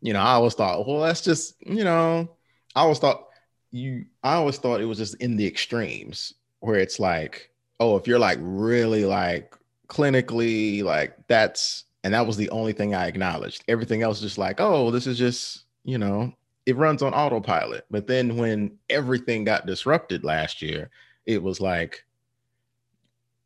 you 0.00 0.12
know, 0.12 0.20
I 0.20 0.32
always 0.32 0.54
thought, 0.54 0.86
well, 0.86 1.00
that's 1.00 1.20
just, 1.20 1.54
you 1.60 1.84
know, 1.84 2.28
I 2.74 2.80
always 2.80 2.98
thought 2.98 3.28
you, 3.70 4.06
I 4.22 4.34
always 4.34 4.58
thought 4.58 4.80
it 4.80 4.86
was 4.86 4.98
just 4.98 5.14
in 5.16 5.36
the 5.36 5.46
extremes 5.46 6.34
where 6.60 6.76
it's 6.76 6.98
like, 6.98 7.50
oh, 7.80 7.96
if 7.96 8.06
you're 8.06 8.18
like 8.18 8.38
really 8.40 9.04
like 9.04 9.54
clinically, 9.88 10.82
like 10.82 11.16
that's, 11.28 11.84
and 12.04 12.14
that 12.14 12.26
was 12.26 12.36
the 12.36 12.50
only 12.50 12.72
thing 12.72 12.94
I 12.94 13.06
acknowledged. 13.06 13.64
Everything 13.68 14.02
else 14.02 14.20
just 14.20 14.38
like, 14.38 14.60
oh, 14.60 14.90
this 14.90 15.06
is 15.06 15.18
just, 15.18 15.64
you 15.84 15.98
know, 15.98 16.32
it 16.66 16.76
runs 16.76 17.02
on 17.02 17.14
autopilot. 17.14 17.86
But 17.90 18.06
then 18.06 18.36
when 18.36 18.78
everything 18.90 19.44
got 19.44 19.66
disrupted 19.66 20.24
last 20.24 20.62
year, 20.62 20.90
it 21.26 21.42
was 21.42 21.60
like, 21.60 22.04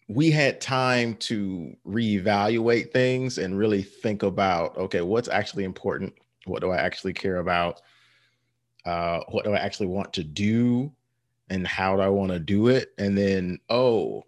we 0.09 0.31
had 0.31 0.61
time 0.61 1.17
to 1.17 1.77
reevaluate 1.87 2.93
things 2.93 3.39
and 3.39 3.59
really 3.59 3.83
think 3.83 4.23
about 4.23 4.77
okay 4.77 5.01
what's 5.01 5.29
actually 5.29 5.65
important 5.65 6.15
what 6.45 6.61
do 6.61 6.71
i 6.71 6.77
actually 6.77 7.13
care 7.13 7.39
about 7.39 7.83
uh, 8.85 9.19
what 9.31 9.45
do 9.45 9.53
i 9.53 9.59
actually 9.59 9.89
want 9.89 10.13
to 10.13 10.23
do 10.23 10.93
and 11.51 11.67
how 11.67 11.97
do 11.97 12.03
i 12.03 12.09
want 12.09 12.31
to 12.31 12.39
do 12.39 12.69
it 12.69 12.93
and 12.99 13.19
then 13.19 13.59
oh 13.69 14.23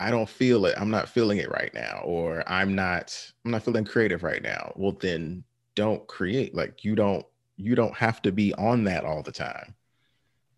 i 0.00 0.10
don't 0.10 0.28
feel 0.28 0.66
it 0.66 0.74
i'm 0.78 0.90
not 0.90 1.08
feeling 1.08 1.38
it 1.38 1.50
right 1.50 1.72
now 1.74 2.00
or 2.04 2.42
i'm 2.46 2.74
not 2.74 3.32
i'm 3.44 3.50
not 3.50 3.62
feeling 3.62 3.84
creative 3.84 4.22
right 4.22 4.42
now 4.42 4.72
well 4.76 4.92
then 4.92 5.42
don't 5.74 6.06
create 6.06 6.54
like 6.54 6.84
you 6.84 6.94
don't 6.94 7.24
you 7.56 7.74
don't 7.74 7.94
have 7.94 8.22
to 8.22 8.32
be 8.32 8.54
on 8.54 8.84
that 8.84 9.04
all 9.04 9.22
the 9.22 9.32
time 9.32 9.74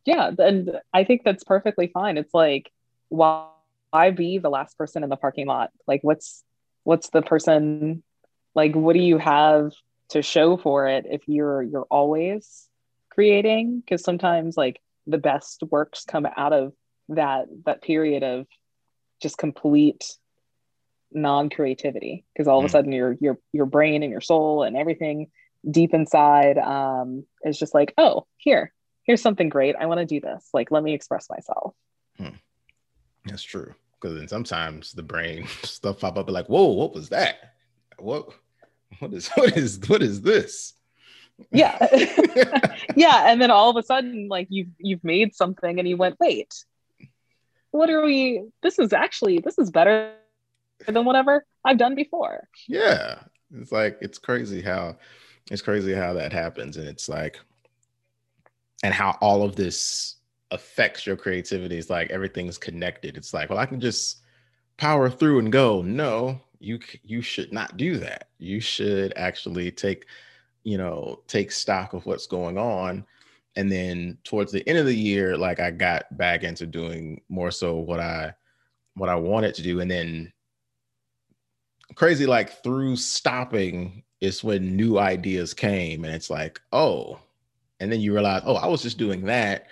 yeah 0.04 0.30
and 0.38 0.72
i 0.92 1.04
think 1.04 1.22
that's 1.24 1.44
perfectly 1.44 1.88
fine 1.88 2.16
it's 2.16 2.34
like 2.34 2.70
why 3.08 3.50
be 4.14 4.38
the 4.38 4.50
last 4.50 4.78
person 4.78 5.02
in 5.02 5.10
the 5.10 5.16
parking 5.16 5.46
lot? 5.46 5.70
Like 5.86 6.02
what's 6.02 6.44
what's 6.84 7.10
the 7.10 7.22
person 7.22 8.02
like 8.54 8.74
what 8.74 8.94
do 8.94 9.00
you 9.00 9.18
have 9.18 9.72
to 10.10 10.22
show 10.22 10.56
for 10.56 10.86
it 10.86 11.06
if 11.08 11.22
you're 11.26 11.62
you're 11.62 11.86
always 11.90 12.68
creating? 13.10 13.80
Because 13.80 14.02
sometimes 14.02 14.56
like 14.56 14.80
the 15.06 15.18
best 15.18 15.62
works 15.70 16.04
come 16.04 16.26
out 16.36 16.52
of 16.52 16.72
that 17.08 17.46
that 17.66 17.82
period 17.82 18.22
of 18.22 18.46
just 19.20 19.38
complete 19.38 20.04
non-creativity 21.12 22.24
because 22.32 22.46
all 22.46 22.58
of 22.58 22.64
a 22.64 22.68
hmm. 22.68 22.72
sudden 22.72 22.92
your 22.92 23.16
your 23.20 23.38
your 23.52 23.66
brain 23.66 24.02
and 24.02 24.12
your 24.12 24.20
soul 24.20 24.62
and 24.62 24.76
everything 24.76 25.28
deep 25.68 25.92
inside 25.92 26.56
um 26.56 27.24
is 27.44 27.58
just 27.58 27.74
like 27.74 27.92
oh 27.98 28.26
here 28.36 28.72
here's 29.02 29.20
something 29.20 29.48
great 29.48 29.74
i 29.76 29.86
want 29.86 29.98
to 29.98 30.06
do 30.06 30.20
this 30.20 30.48
like 30.54 30.70
let 30.70 30.84
me 30.84 30.94
express 30.94 31.28
myself 31.28 31.74
hmm. 32.16 32.28
That's 33.24 33.42
true. 33.42 33.74
Because 34.00 34.16
then 34.16 34.28
sometimes 34.28 34.92
the 34.92 35.02
brain 35.02 35.46
stuff 35.62 36.00
pop 36.00 36.16
up 36.16 36.30
like, 36.30 36.46
whoa, 36.46 36.68
what 36.68 36.94
was 36.94 37.08
that? 37.10 37.54
What 37.98 38.30
what 38.98 39.12
is 39.12 39.28
what 39.34 39.56
is 39.56 39.80
what 39.88 40.02
is 40.02 40.22
this? 40.22 40.74
Yeah. 41.50 41.78
yeah. 42.96 43.30
And 43.30 43.40
then 43.40 43.50
all 43.50 43.70
of 43.70 43.76
a 43.76 43.82
sudden, 43.82 44.28
like 44.28 44.48
you've 44.50 44.68
you've 44.78 45.04
made 45.04 45.34
something 45.34 45.78
and 45.78 45.88
you 45.88 45.96
went, 45.96 46.16
wait, 46.20 46.64
what 47.70 47.90
are 47.90 48.04
we? 48.04 48.44
This 48.62 48.78
is 48.78 48.92
actually 48.92 49.38
this 49.40 49.58
is 49.58 49.70
better 49.70 50.12
than 50.86 51.04
whatever 51.04 51.44
I've 51.64 51.78
done 51.78 51.94
before. 51.94 52.48
Yeah. 52.68 53.20
It's 53.54 53.72
like 53.72 53.98
it's 54.00 54.18
crazy 54.18 54.62
how 54.62 54.96
it's 55.50 55.62
crazy 55.62 55.92
how 55.94 56.14
that 56.14 56.32
happens. 56.32 56.76
And 56.76 56.88
it's 56.88 57.08
like 57.08 57.38
and 58.82 58.94
how 58.94 59.16
all 59.20 59.42
of 59.42 59.56
this 59.56 60.16
affects 60.50 61.06
your 61.06 61.16
creativity. 61.16 61.78
It's 61.78 61.90
like 61.90 62.10
everything's 62.10 62.58
connected. 62.58 63.16
It's 63.16 63.34
like, 63.34 63.50
well, 63.50 63.58
I 63.58 63.66
can 63.66 63.80
just 63.80 64.22
power 64.76 65.10
through 65.10 65.40
and 65.40 65.52
go. 65.52 65.82
No, 65.82 66.40
you 66.58 66.78
you 67.02 67.22
should 67.22 67.52
not 67.52 67.76
do 67.76 67.98
that. 67.98 68.28
You 68.38 68.60
should 68.60 69.12
actually 69.16 69.70
take, 69.70 70.06
you 70.64 70.78
know, 70.78 71.20
take 71.26 71.52
stock 71.52 71.92
of 71.92 72.06
what's 72.06 72.26
going 72.26 72.58
on. 72.58 73.04
And 73.60 73.70
then 73.70 74.16
towards 74.24 74.52
the 74.52 74.66
end 74.66 74.78
of 74.78 74.86
the 74.86 74.96
year, 74.96 75.36
like 75.36 75.60
I 75.60 75.70
got 75.70 76.16
back 76.16 76.44
into 76.44 76.64
doing 76.64 77.20
more 77.28 77.50
so 77.50 77.76
what 77.76 78.00
I 78.00 78.32
what 78.94 79.10
I 79.10 79.16
wanted 79.16 79.54
to 79.56 79.62
do. 79.62 79.80
And 79.80 79.90
then 79.90 80.32
crazy, 81.94 82.24
like 82.24 82.62
through 82.62 82.96
stopping 82.96 84.02
is 84.22 84.42
when 84.42 84.76
new 84.76 84.98
ideas 84.98 85.52
came. 85.52 86.06
And 86.06 86.14
it's 86.14 86.30
like, 86.30 86.58
oh, 86.72 87.20
and 87.80 87.92
then 87.92 88.00
you 88.00 88.14
realize, 88.14 88.40
oh, 88.46 88.54
I 88.54 88.66
was 88.66 88.80
just 88.80 88.96
doing 88.96 89.26
that 89.26 89.66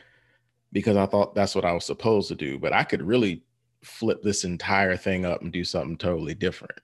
because 0.70 0.98
I 0.98 1.06
thought 1.06 1.34
that's 1.34 1.54
what 1.54 1.64
I 1.64 1.72
was 1.72 1.86
supposed 1.86 2.28
to 2.28 2.34
do. 2.34 2.58
But 2.58 2.74
I 2.74 2.84
could 2.84 3.00
really 3.00 3.42
flip 3.82 4.22
this 4.22 4.44
entire 4.44 4.98
thing 4.98 5.24
up 5.24 5.40
and 5.40 5.50
do 5.50 5.64
something 5.64 5.96
totally 5.96 6.34
different. 6.34 6.78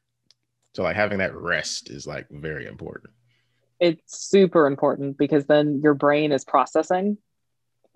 So 0.74 0.84
like 0.84 0.96
having 0.96 1.18
that 1.18 1.36
rest 1.36 1.90
is 1.90 2.06
like 2.06 2.26
very 2.30 2.64
important. 2.64 3.12
It's 3.80 4.28
super 4.28 4.66
important 4.66 5.18
because 5.18 5.46
then 5.46 5.80
your 5.82 5.94
brain 5.94 6.32
is 6.32 6.44
processing 6.44 7.18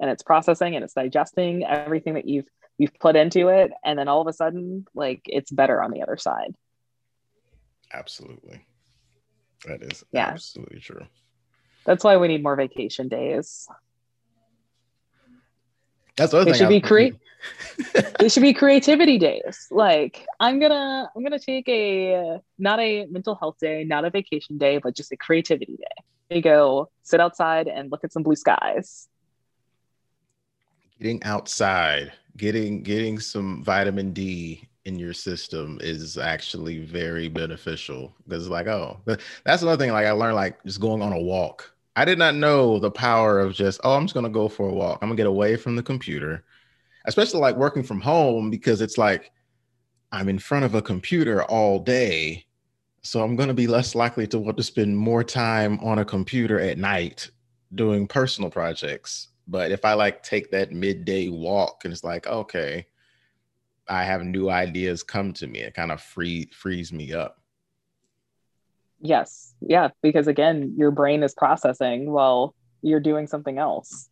and 0.00 0.10
it's 0.10 0.22
processing 0.22 0.74
and 0.74 0.84
it's 0.84 0.94
digesting 0.94 1.64
everything 1.64 2.14
that 2.14 2.26
you've 2.26 2.46
you've 2.78 2.94
put 3.00 3.16
into 3.16 3.48
it. 3.48 3.72
And 3.84 3.98
then 3.98 4.08
all 4.08 4.20
of 4.20 4.26
a 4.26 4.32
sudden 4.32 4.86
like 4.94 5.22
it's 5.26 5.50
better 5.50 5.82
on 5.82 5.90
the 5.90 6.02
other 6.02 6.16
side. 6.16 6.54
Absolutely. 7.92 8.64
That 9.66 9.82
is 9.82 10.04
yeah. 10.12 10.28
absolutely 10.28 10.80
true. 10.80 11.06
That's 11.84 12.04
why 12.04 12.16
we 12.16 12.28
need 12.28 12.42
more 12.42 12.54
vacation 12.54 13.08
days 13.08 13.66
that's 16.18 16.32
what 16.32 16.44
they 16.44 16.52
should 16.52 16.68
be 16.68 16.80
create 16.80 17.14
they 18.18 18.28
should 18.32 18.42
be 18.42 18.52
creativity 18.52 19.16
days. 19.18 19.66
Like 19.70 20.26
i'm 20.40 20.58
gonna 20.58 21.10
i'm 21.14 21.22
gonna 21.22 21.38
take 21.38 21.68
a 21.68 22.40
not 22.58 22.80
a 22.80 23.06
mental 23.06 23.36
health 23.36 23.56
day 23.60 23.84
not 23.84 24.04
a 24.04 24.10
vacation 24.10 24.58
day 24.58 24.78
but 24.78 24.94
just 24.94 25.12
a 25.12 25.16
creativity 25.16 25.76
day. 25.76 26.36
You 26.36 26.42
go. 26.42 26.90
Sit 27.04 27.20
outside 27.20 27.68
and 27.68 27.90
look 27.90 28.04
at 28.04 28.12
some 28.12 28.22
blue 28.22 28.36
skies. 28.36 29.08
Getting 31.00 31.22
outside 31.22 32.12
getting 32.36 32.82
getting 32.82 33.18
some 33.18 33.62
vitamin 33.64 34.12
d 34.12 34.68
in 34.84 34.98
your 34.98 35.12
system 35.12 35.78
is 35.82 36.16
actually 36.16 36.78
very 36.78 37.28
beneficial 37.28 38.14
because 38.26 38.48
like 38.48 38.66
oh 38.68 38.98
that's 39.44 39.62
another 39.62 39.76
thing 39.76 39.92
like 39.92 40.06
i 40.06 40.12
learned 40.12 40.36
like 40.36 40.62
just 40.64 40.80
going 40.80 41.02
on 41.02 41.12
a 41.12 41.20
walk 41.20 41.74
i 41.98 42.04
did 42.04 42.18
not 42.18 42.34
know 42.34 42.78
the 42.78 42.90
power 42.90 43.40
of 43.40 43.54
just 43.54 43.80
oh 43.84 43.94
i'm 43.94 44.04
just 44.04 44.14
gonna 44.14 44.28
go 44.28 44.48
for 44.48 44.68
a 44.68 44.72
walk. 44.72 44.98
I'm 45.02 45.08
gonna 45.08 45.16
get 45.16 45.26
away 45.26 45.56
from 45.56 45.76
the 45.76 45.82
computer. 45.82 46.44
Especially 47.04 47.40
like 47.40 47.56
working 47.56 47.82
from 47.82 48.00
home 48.00 48.50
because 48.50 48.80
it's 48.80 48.98
like 48.98 49.32
i'm 50.12 50.28
in 50.28 50.38
front 50.38 50.64
of 50.64 50.74
a 50.74 50.82
computer 50.82 51.42
all 51.44 51.78
day 51.78 52.44
so 53.02 53.22
i'm 53.22 53.36
to 53.36 53.54
be 53.54 53.66
less 53.66 53.94
likely 53.94 54.26
to 54.26 54.38
want 54.38 54.56
to 54.56 54.62
spend 54.62 54.96
more 54.96 55.24
time 55.24 55.78
on 55.80 55.98
a 55.98 56.04
computer 56.04 56.60
at 56.60 56.78
night 56.78 57.30
doing 57.74 58.06
personal 58.06 58.50
projects. 58.50 59.28
But 59.46 59.70
if 59.70 59.84
I 59.84 59.94
like 59.94 60.22
take 60.22 60.50
that 60.50 60.72
midday 60.72 61.28
walk 61.28 61.84
and 61.84 61.92
it's 61.92 62.04
like, 62.04 62.26
okay, 62.26 62.86
I 63.88 64.04
have 64.04 64.22
new 64.24 64.50
ideas 64.50 65.02
come 65.02 65.32
to 65.34 65.46
me, 65.46 65.60
it 65.60 65.74
kind 65.74 65.90
of 65.90 66.02
free 66.02 66.50
frees 66.52 66.92
me 66.92 67.12
up. 67.12 67.37
Yes. 69.00 69.54
Yeah. 69.60 69.88
Because 70.02 70.26
again, 70.26 70.74
your 70.76 70.90
brain 70.90 71.22
is 71.22 71.34
processing 71.34 72.10
while 72.10 72.54
you're 72.82 73.00
doing 73.00 73.26
something 73.26 73.58
else. 73.58 74.08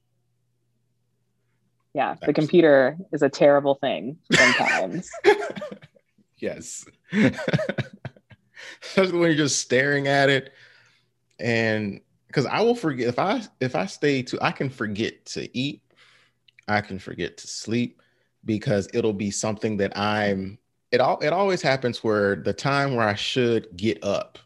Yeah. 1.95 2.17
The 2.25 2.33
computer 2.33 2.97
is 3.13 3.23
a 3.23 3.29
terrible 3.29 3.77
thing 3.77 4.19
sometimes. 4.33 5.11
yes. 6.39 6.85
Especially 8.83 9.19
when 9.19 9.29
you're 9.31 9.35
just 9.35 9.61
staring 9.61 10.07
at 10.07 10.29
it 10.29 10.53
and 11.39 12.01
because 12.27 12.47
I 12.47 12.61
will 12.61 12.75
forget 12.75 13.09
if 13.09 13.19
I 13.19 13.43
if 13.61 13.75
I 13.75 13.87
stay 13.87 14.23
too, 14.23 14.39
I 14.43 14.51
can 14.51 14.69
forget 14.69 15.25
to 15.27 15.57
eat, 15.57 15.83
I 16.69 16.81
can 16.81 16.99
forget 16.99 17.37
to 17.39 17.47
sleep 17.47 18.03
because 18.45 18.89
it'll 18.93 19.13
be 19.13 19.31
something 19.31 19.79
that 19.79 19.97
I'm. 19.97 20.59
It 20.93 21.01
all 21.01 21.19
it 21.21 21.33
always 21.33 21.63
happens 21.63 22.05
where 22.05 22.37
the 22.37 22.53
time 22.53 22.95
where 22.95 23.09
I 23.09 23.15
should 23.15 23.75
get 23.77 24.05
up 24.05 24.39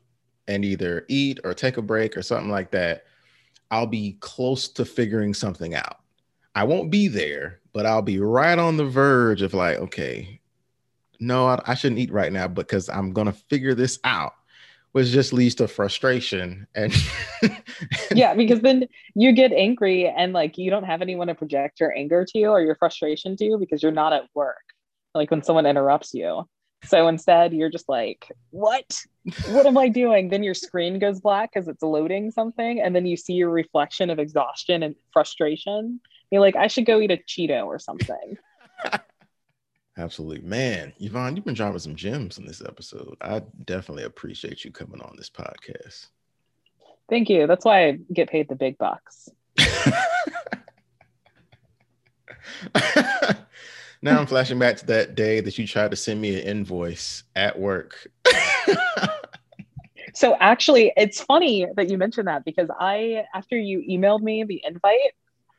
and 0.50 0.64
either 0.64 1.06
eat 1.08 1.40
or 1.44 1.54
take 1.54 1.76
a 1.76 1.82
break 1.82 2.16
or 2.16 2.22
something 2.22 2.50
like 2.50 2.72
that, 2.72 3.04
I'll 3.70 3.86
be 3.86 4.16
close 4.20 4.68
to 4.68 4.84
figuring 4.84 5.32
something 5.32 5.74
out. 5.74 6.00
I 6.54 6.64
won't 6.64 6.90
be 6.90 7.08
there, 7.08 7.60
but 7.72 7.86
I'll 7.86 8.02
be 8.02 8.18
right 8.18 8.58
on 8.58 8.76
the 8.76 8.84
verge 8.84 9.42
of 9.42 9.54
like, 9.54 9.78
okay, 9.78 10.40
no, 11.20 11.46
I, 11.46 11.60
I 11.66 11.74
shouldn't 11.74 12.00
eat 12.00 12.12
right 12.12 12.32
now 12.32 12.48
because 12.48 12.88
I'm 12.88 13.12
gonna 13.12 13.32
figure 13.32 13.74
this 13.74 14.00
out 14.04 14.34
which 14.92 15.06
just 15.08 15.32
leads 15.32 15.54
to 15.54 15.68
frustration 15.68 16.66
and 16.74 16.92
yeah 18.14 18.34
because 18.34 18.60
then 18.60 18.84
you 19.14 19.32
get 19.32 19.52
angry 19.52 20.08
and 20.08 20.32
like 20.32 20.58
you 20.58 20.70
don't 20.70 20.84
have 20.84 21.00
anyone 21.00 21.28
to 21.28 21.34
project 21.34 21.78
your 21.78 21.96
anger 21.96 22.24
to 22.24 22.38
you 22.38 22.48
or 22.48 22.60
your 22.60 22.74
frustration 22.74 23.36
to 23.36 23.44
you 23.44 23.56
because 23.56 23.82
you're 23.82 23.92
not 23.92 24.12
at 24.12 24.24
work 24.34 24.56
like 25.14 25.30
when 25.30 25.42
someone 25.42 25.66
interrupts 25.66 26.12
you 26.12 26.44
so 26.84 27.08
instead 27.08 27.52
you're 27.52 27.70
just 27.70 27.88
like 27.88 28.30
what 28.50 29.00
what 29.50 29.66
am 29.66 29.76
i 29.76 29.88
doing 29.88 30.28
then 30.28 30.42
your 30.42 30.54
screen 30.54 30.98
goes 30.98 31.20
black 31.20 31.52
because 31.52 31.68
it's 31.68 31.82
loading 31.82 32.30
something 32.30 32.80
and 32.80 32.94
then 32.94 33.06
you 33.06 33.16
see 33.16 33.34
your 33.34 33.50
reflection 33.50 34.10
of 34.10 34.18
exhaustion 34.18 34.82
and 34.82 34.94
frustration 35.12 36.00
you're 36.30 36.40
like 36.40 36.56
i 36.56 36.66
should 36.66 36.86
go 36.86 37.00
eat 37.00 37.10
a 37.10 37.16
cheeto 37.16 37.66
or 37.66 37.78
something 37.78 38.36
Absolutely. 39.98 40.40
Man, 40.40 40.94
Yvonne, 40.98 41.36
you've 41.36 41.44
been 41.44 41.54
dropping 41.54 41.80
some 41.80 41.94
gems 41.94 42.38
in 42.38 42.46
this 42.46 42.62
episode. 42.64 43.18
I 43.20 43.42
definitely 43.66 44.04
appreciate 44.04 44.64
you 44.64 44.72
coming 44.72 45.02
on 45.02 45.14
this 45.16 45.28
podcast. 45.28 46.06
Thank 47.10 47.28
you. 47.28 47.46
That's 47.46 47.66
why 47.66 47.88
I 47.88 47.98
get 48.12 48.30
paid 48.30 48.48
the 48.48 48.54
big 48.54 48.78
bucks. 48.78 49.28
now 54.02 54.18
I'm 54.18 54.26
flashing 54.26 54.58
back 54.58 54.76
to 54.78 54.86
that 54.86 55.14
day 55.14 55.40
that 55.40 55.58
you 55.58 55.66
tried 55.66 55.90
to 55.90 55.96
send 55.96 56.20
me 56.20 56.40
an 56.40 56.46
invoice 56.46 57.24
at 57.36 57.58
work. 57.58 58.08
so 60.14 60.36
actually, 60.40 60.92
it's 60.96 61.20
funny 61.20 61.66
that 61.76 61.90
you 61.90 61.98
mentioned 61.98 62.28
that 62.28 62.44
because 62.44 62.68
I, 62.78 63.24
after 63.34 63.58
you 63.58 63.84
emailed 63.88 64.22
me 64.22 64.44
the 64.44 64.62
invite, 64.64 65.14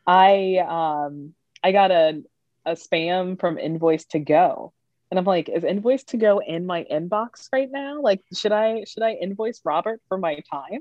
I 0.07 0.57
um 0.57 1.33
I 1.63 1.71
got 1.71 1.91
a 1.91 2.23
a 2.65 2.73
spam 2.73 3.39
from 3.39 3.57
Invoice 3.57 4.05
to 4.05 4.19
Go. 4.19 4.73
And 5.09 5.19
I'm 5.19 5.25
like, 5.25 5.49
is 5.49 5.63
Invoice 5.63 6.03
to 6.05 6.17
Go 6.17 6.39
in 6.39 6.65
my 6.65 6.85
inbox 6.91 7.49
right 7.51 7.69
now? 7.69 8.01
Like, 8.01 8.21
should 8.33 8.51
I 8.51 8.83
should 8.85 9.03
I 9.03 9.13
invoice 9.13 9.61
Robert 9.63 10.01
for 10.07 10.17
my 10.17 10.39
time? 10.51 10.79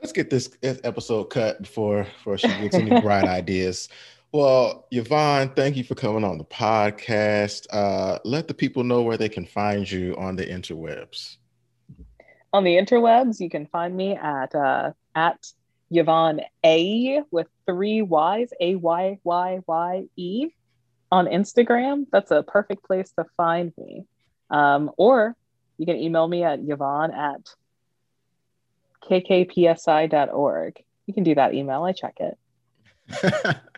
Let's 0.00 0.12
get 0.12 0.30
this 0.30 0.50
episode 0.62 1.24
cut 1.24 1.62
before 1.62 2.04
before 2.04 2.38
she 2.38 2.48
gets 2.48 2.74
any 2.74 3.00
bright 3.00 3.24
ideas. 3.28 3.88
Well, 4.32 4.86
Yvonne, 4.90 5.50
thank 5.50 5.76
you 5.76 5.84
for 5.84 5.94
coming 5.94 6.24
on 6.24 6.38
the 6.38 6.44
podcast. 6.44 7.66
Uh, 7.70 8.18
let 8.24 8.48
the 8.48 8.54
people 8.54 8.82
know 8.82 9.02
where 9.02 9.18
they 9.18 9.28
can 9.28 9.44
find 9.44 9.90
you 9.90 10.16
on 10.16 10.36
the 10.36 10.46
interwebs. 10.46 11.36
On 12.54 12.64
the 12.64 12.76
interwebs, 12.76 13.40
you 13.40 13.50
can 13.50 13.66
find 13.66 13.94
me 13.94 14.16
at 14.16 14.54
uh, 14.54 14.92
at 15.14 15.46
Yvonne 15.90 16.40
A 16.64 17.22
with 17.30 17.46
three 17.66 18.00
Y's, 18.00 18.52
A 18.60 18.76
Y 18.76 19.18
Y 19.22 19.60
Y 19.66 20.04
E 20.16 20.50
on 21.12 21.26
Instagram, 21.26 22.06
that's 22.10 22.30
a 22.30 22.42
perfect 22.42 22.84
place 22.84 23.12
to 23.18 23.26
find 23.36 23.72
me. 23.76 24.06
Um, 24.50 24.90
or 24.96 25.36
you 25.76 25.84
can 25.84 25.96
email 25.96 26.26
me 26.26 26.42
at 26.42 26.60
Yvonne 26.66 27.12
at 27.12 27.50
kkpsi.org. 29.04 30.82
You 31.06 31.14
can 31.14 31.22
do 31.22 31.34
that 31.34 31.52
email. 31.52 31.84
I 31.84 31.92
check 31.92 32.18
it. 32.18 33.56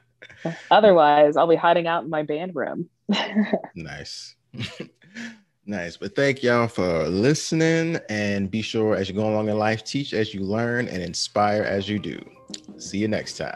Otherwise, 0.71 1.37
I'll 1.37 1.47
be 1.47 1.57
hiding 1.57 1.87
out 1.87 2.05
in 2.05 2.11
my 2.11 2.23
band 2.23 2.55
room. 2.55 2.89
nice. 3.75 4.35
nice. 5.67 5.97
But 5.97 6.15
thank 6.17 6.43
y'all 6.43 6.69
for 6.69 7.09
listening. 7.09 7.99
And 8.09 8.51
be 8.51 8.63
sure 8.63 8.97
as 8.97 9.09
you 9.09 9.15
go 9.15 9.29
along 9.29 9.49
in 9.49 9.59
life, 9.59 9.85
teach 9.85 10.13
as 10.13 10.35
you 10.35 10.41
learn 10.41 10.89
and 10.89 11.03
inspire 11.03 11.63
as 11.63 11.89
you 11.89 11.99
do. 11.99 12.21
See 12.79 12.99
you 12.99 13.09
next 13.09 13.37
time. 13.37 13.55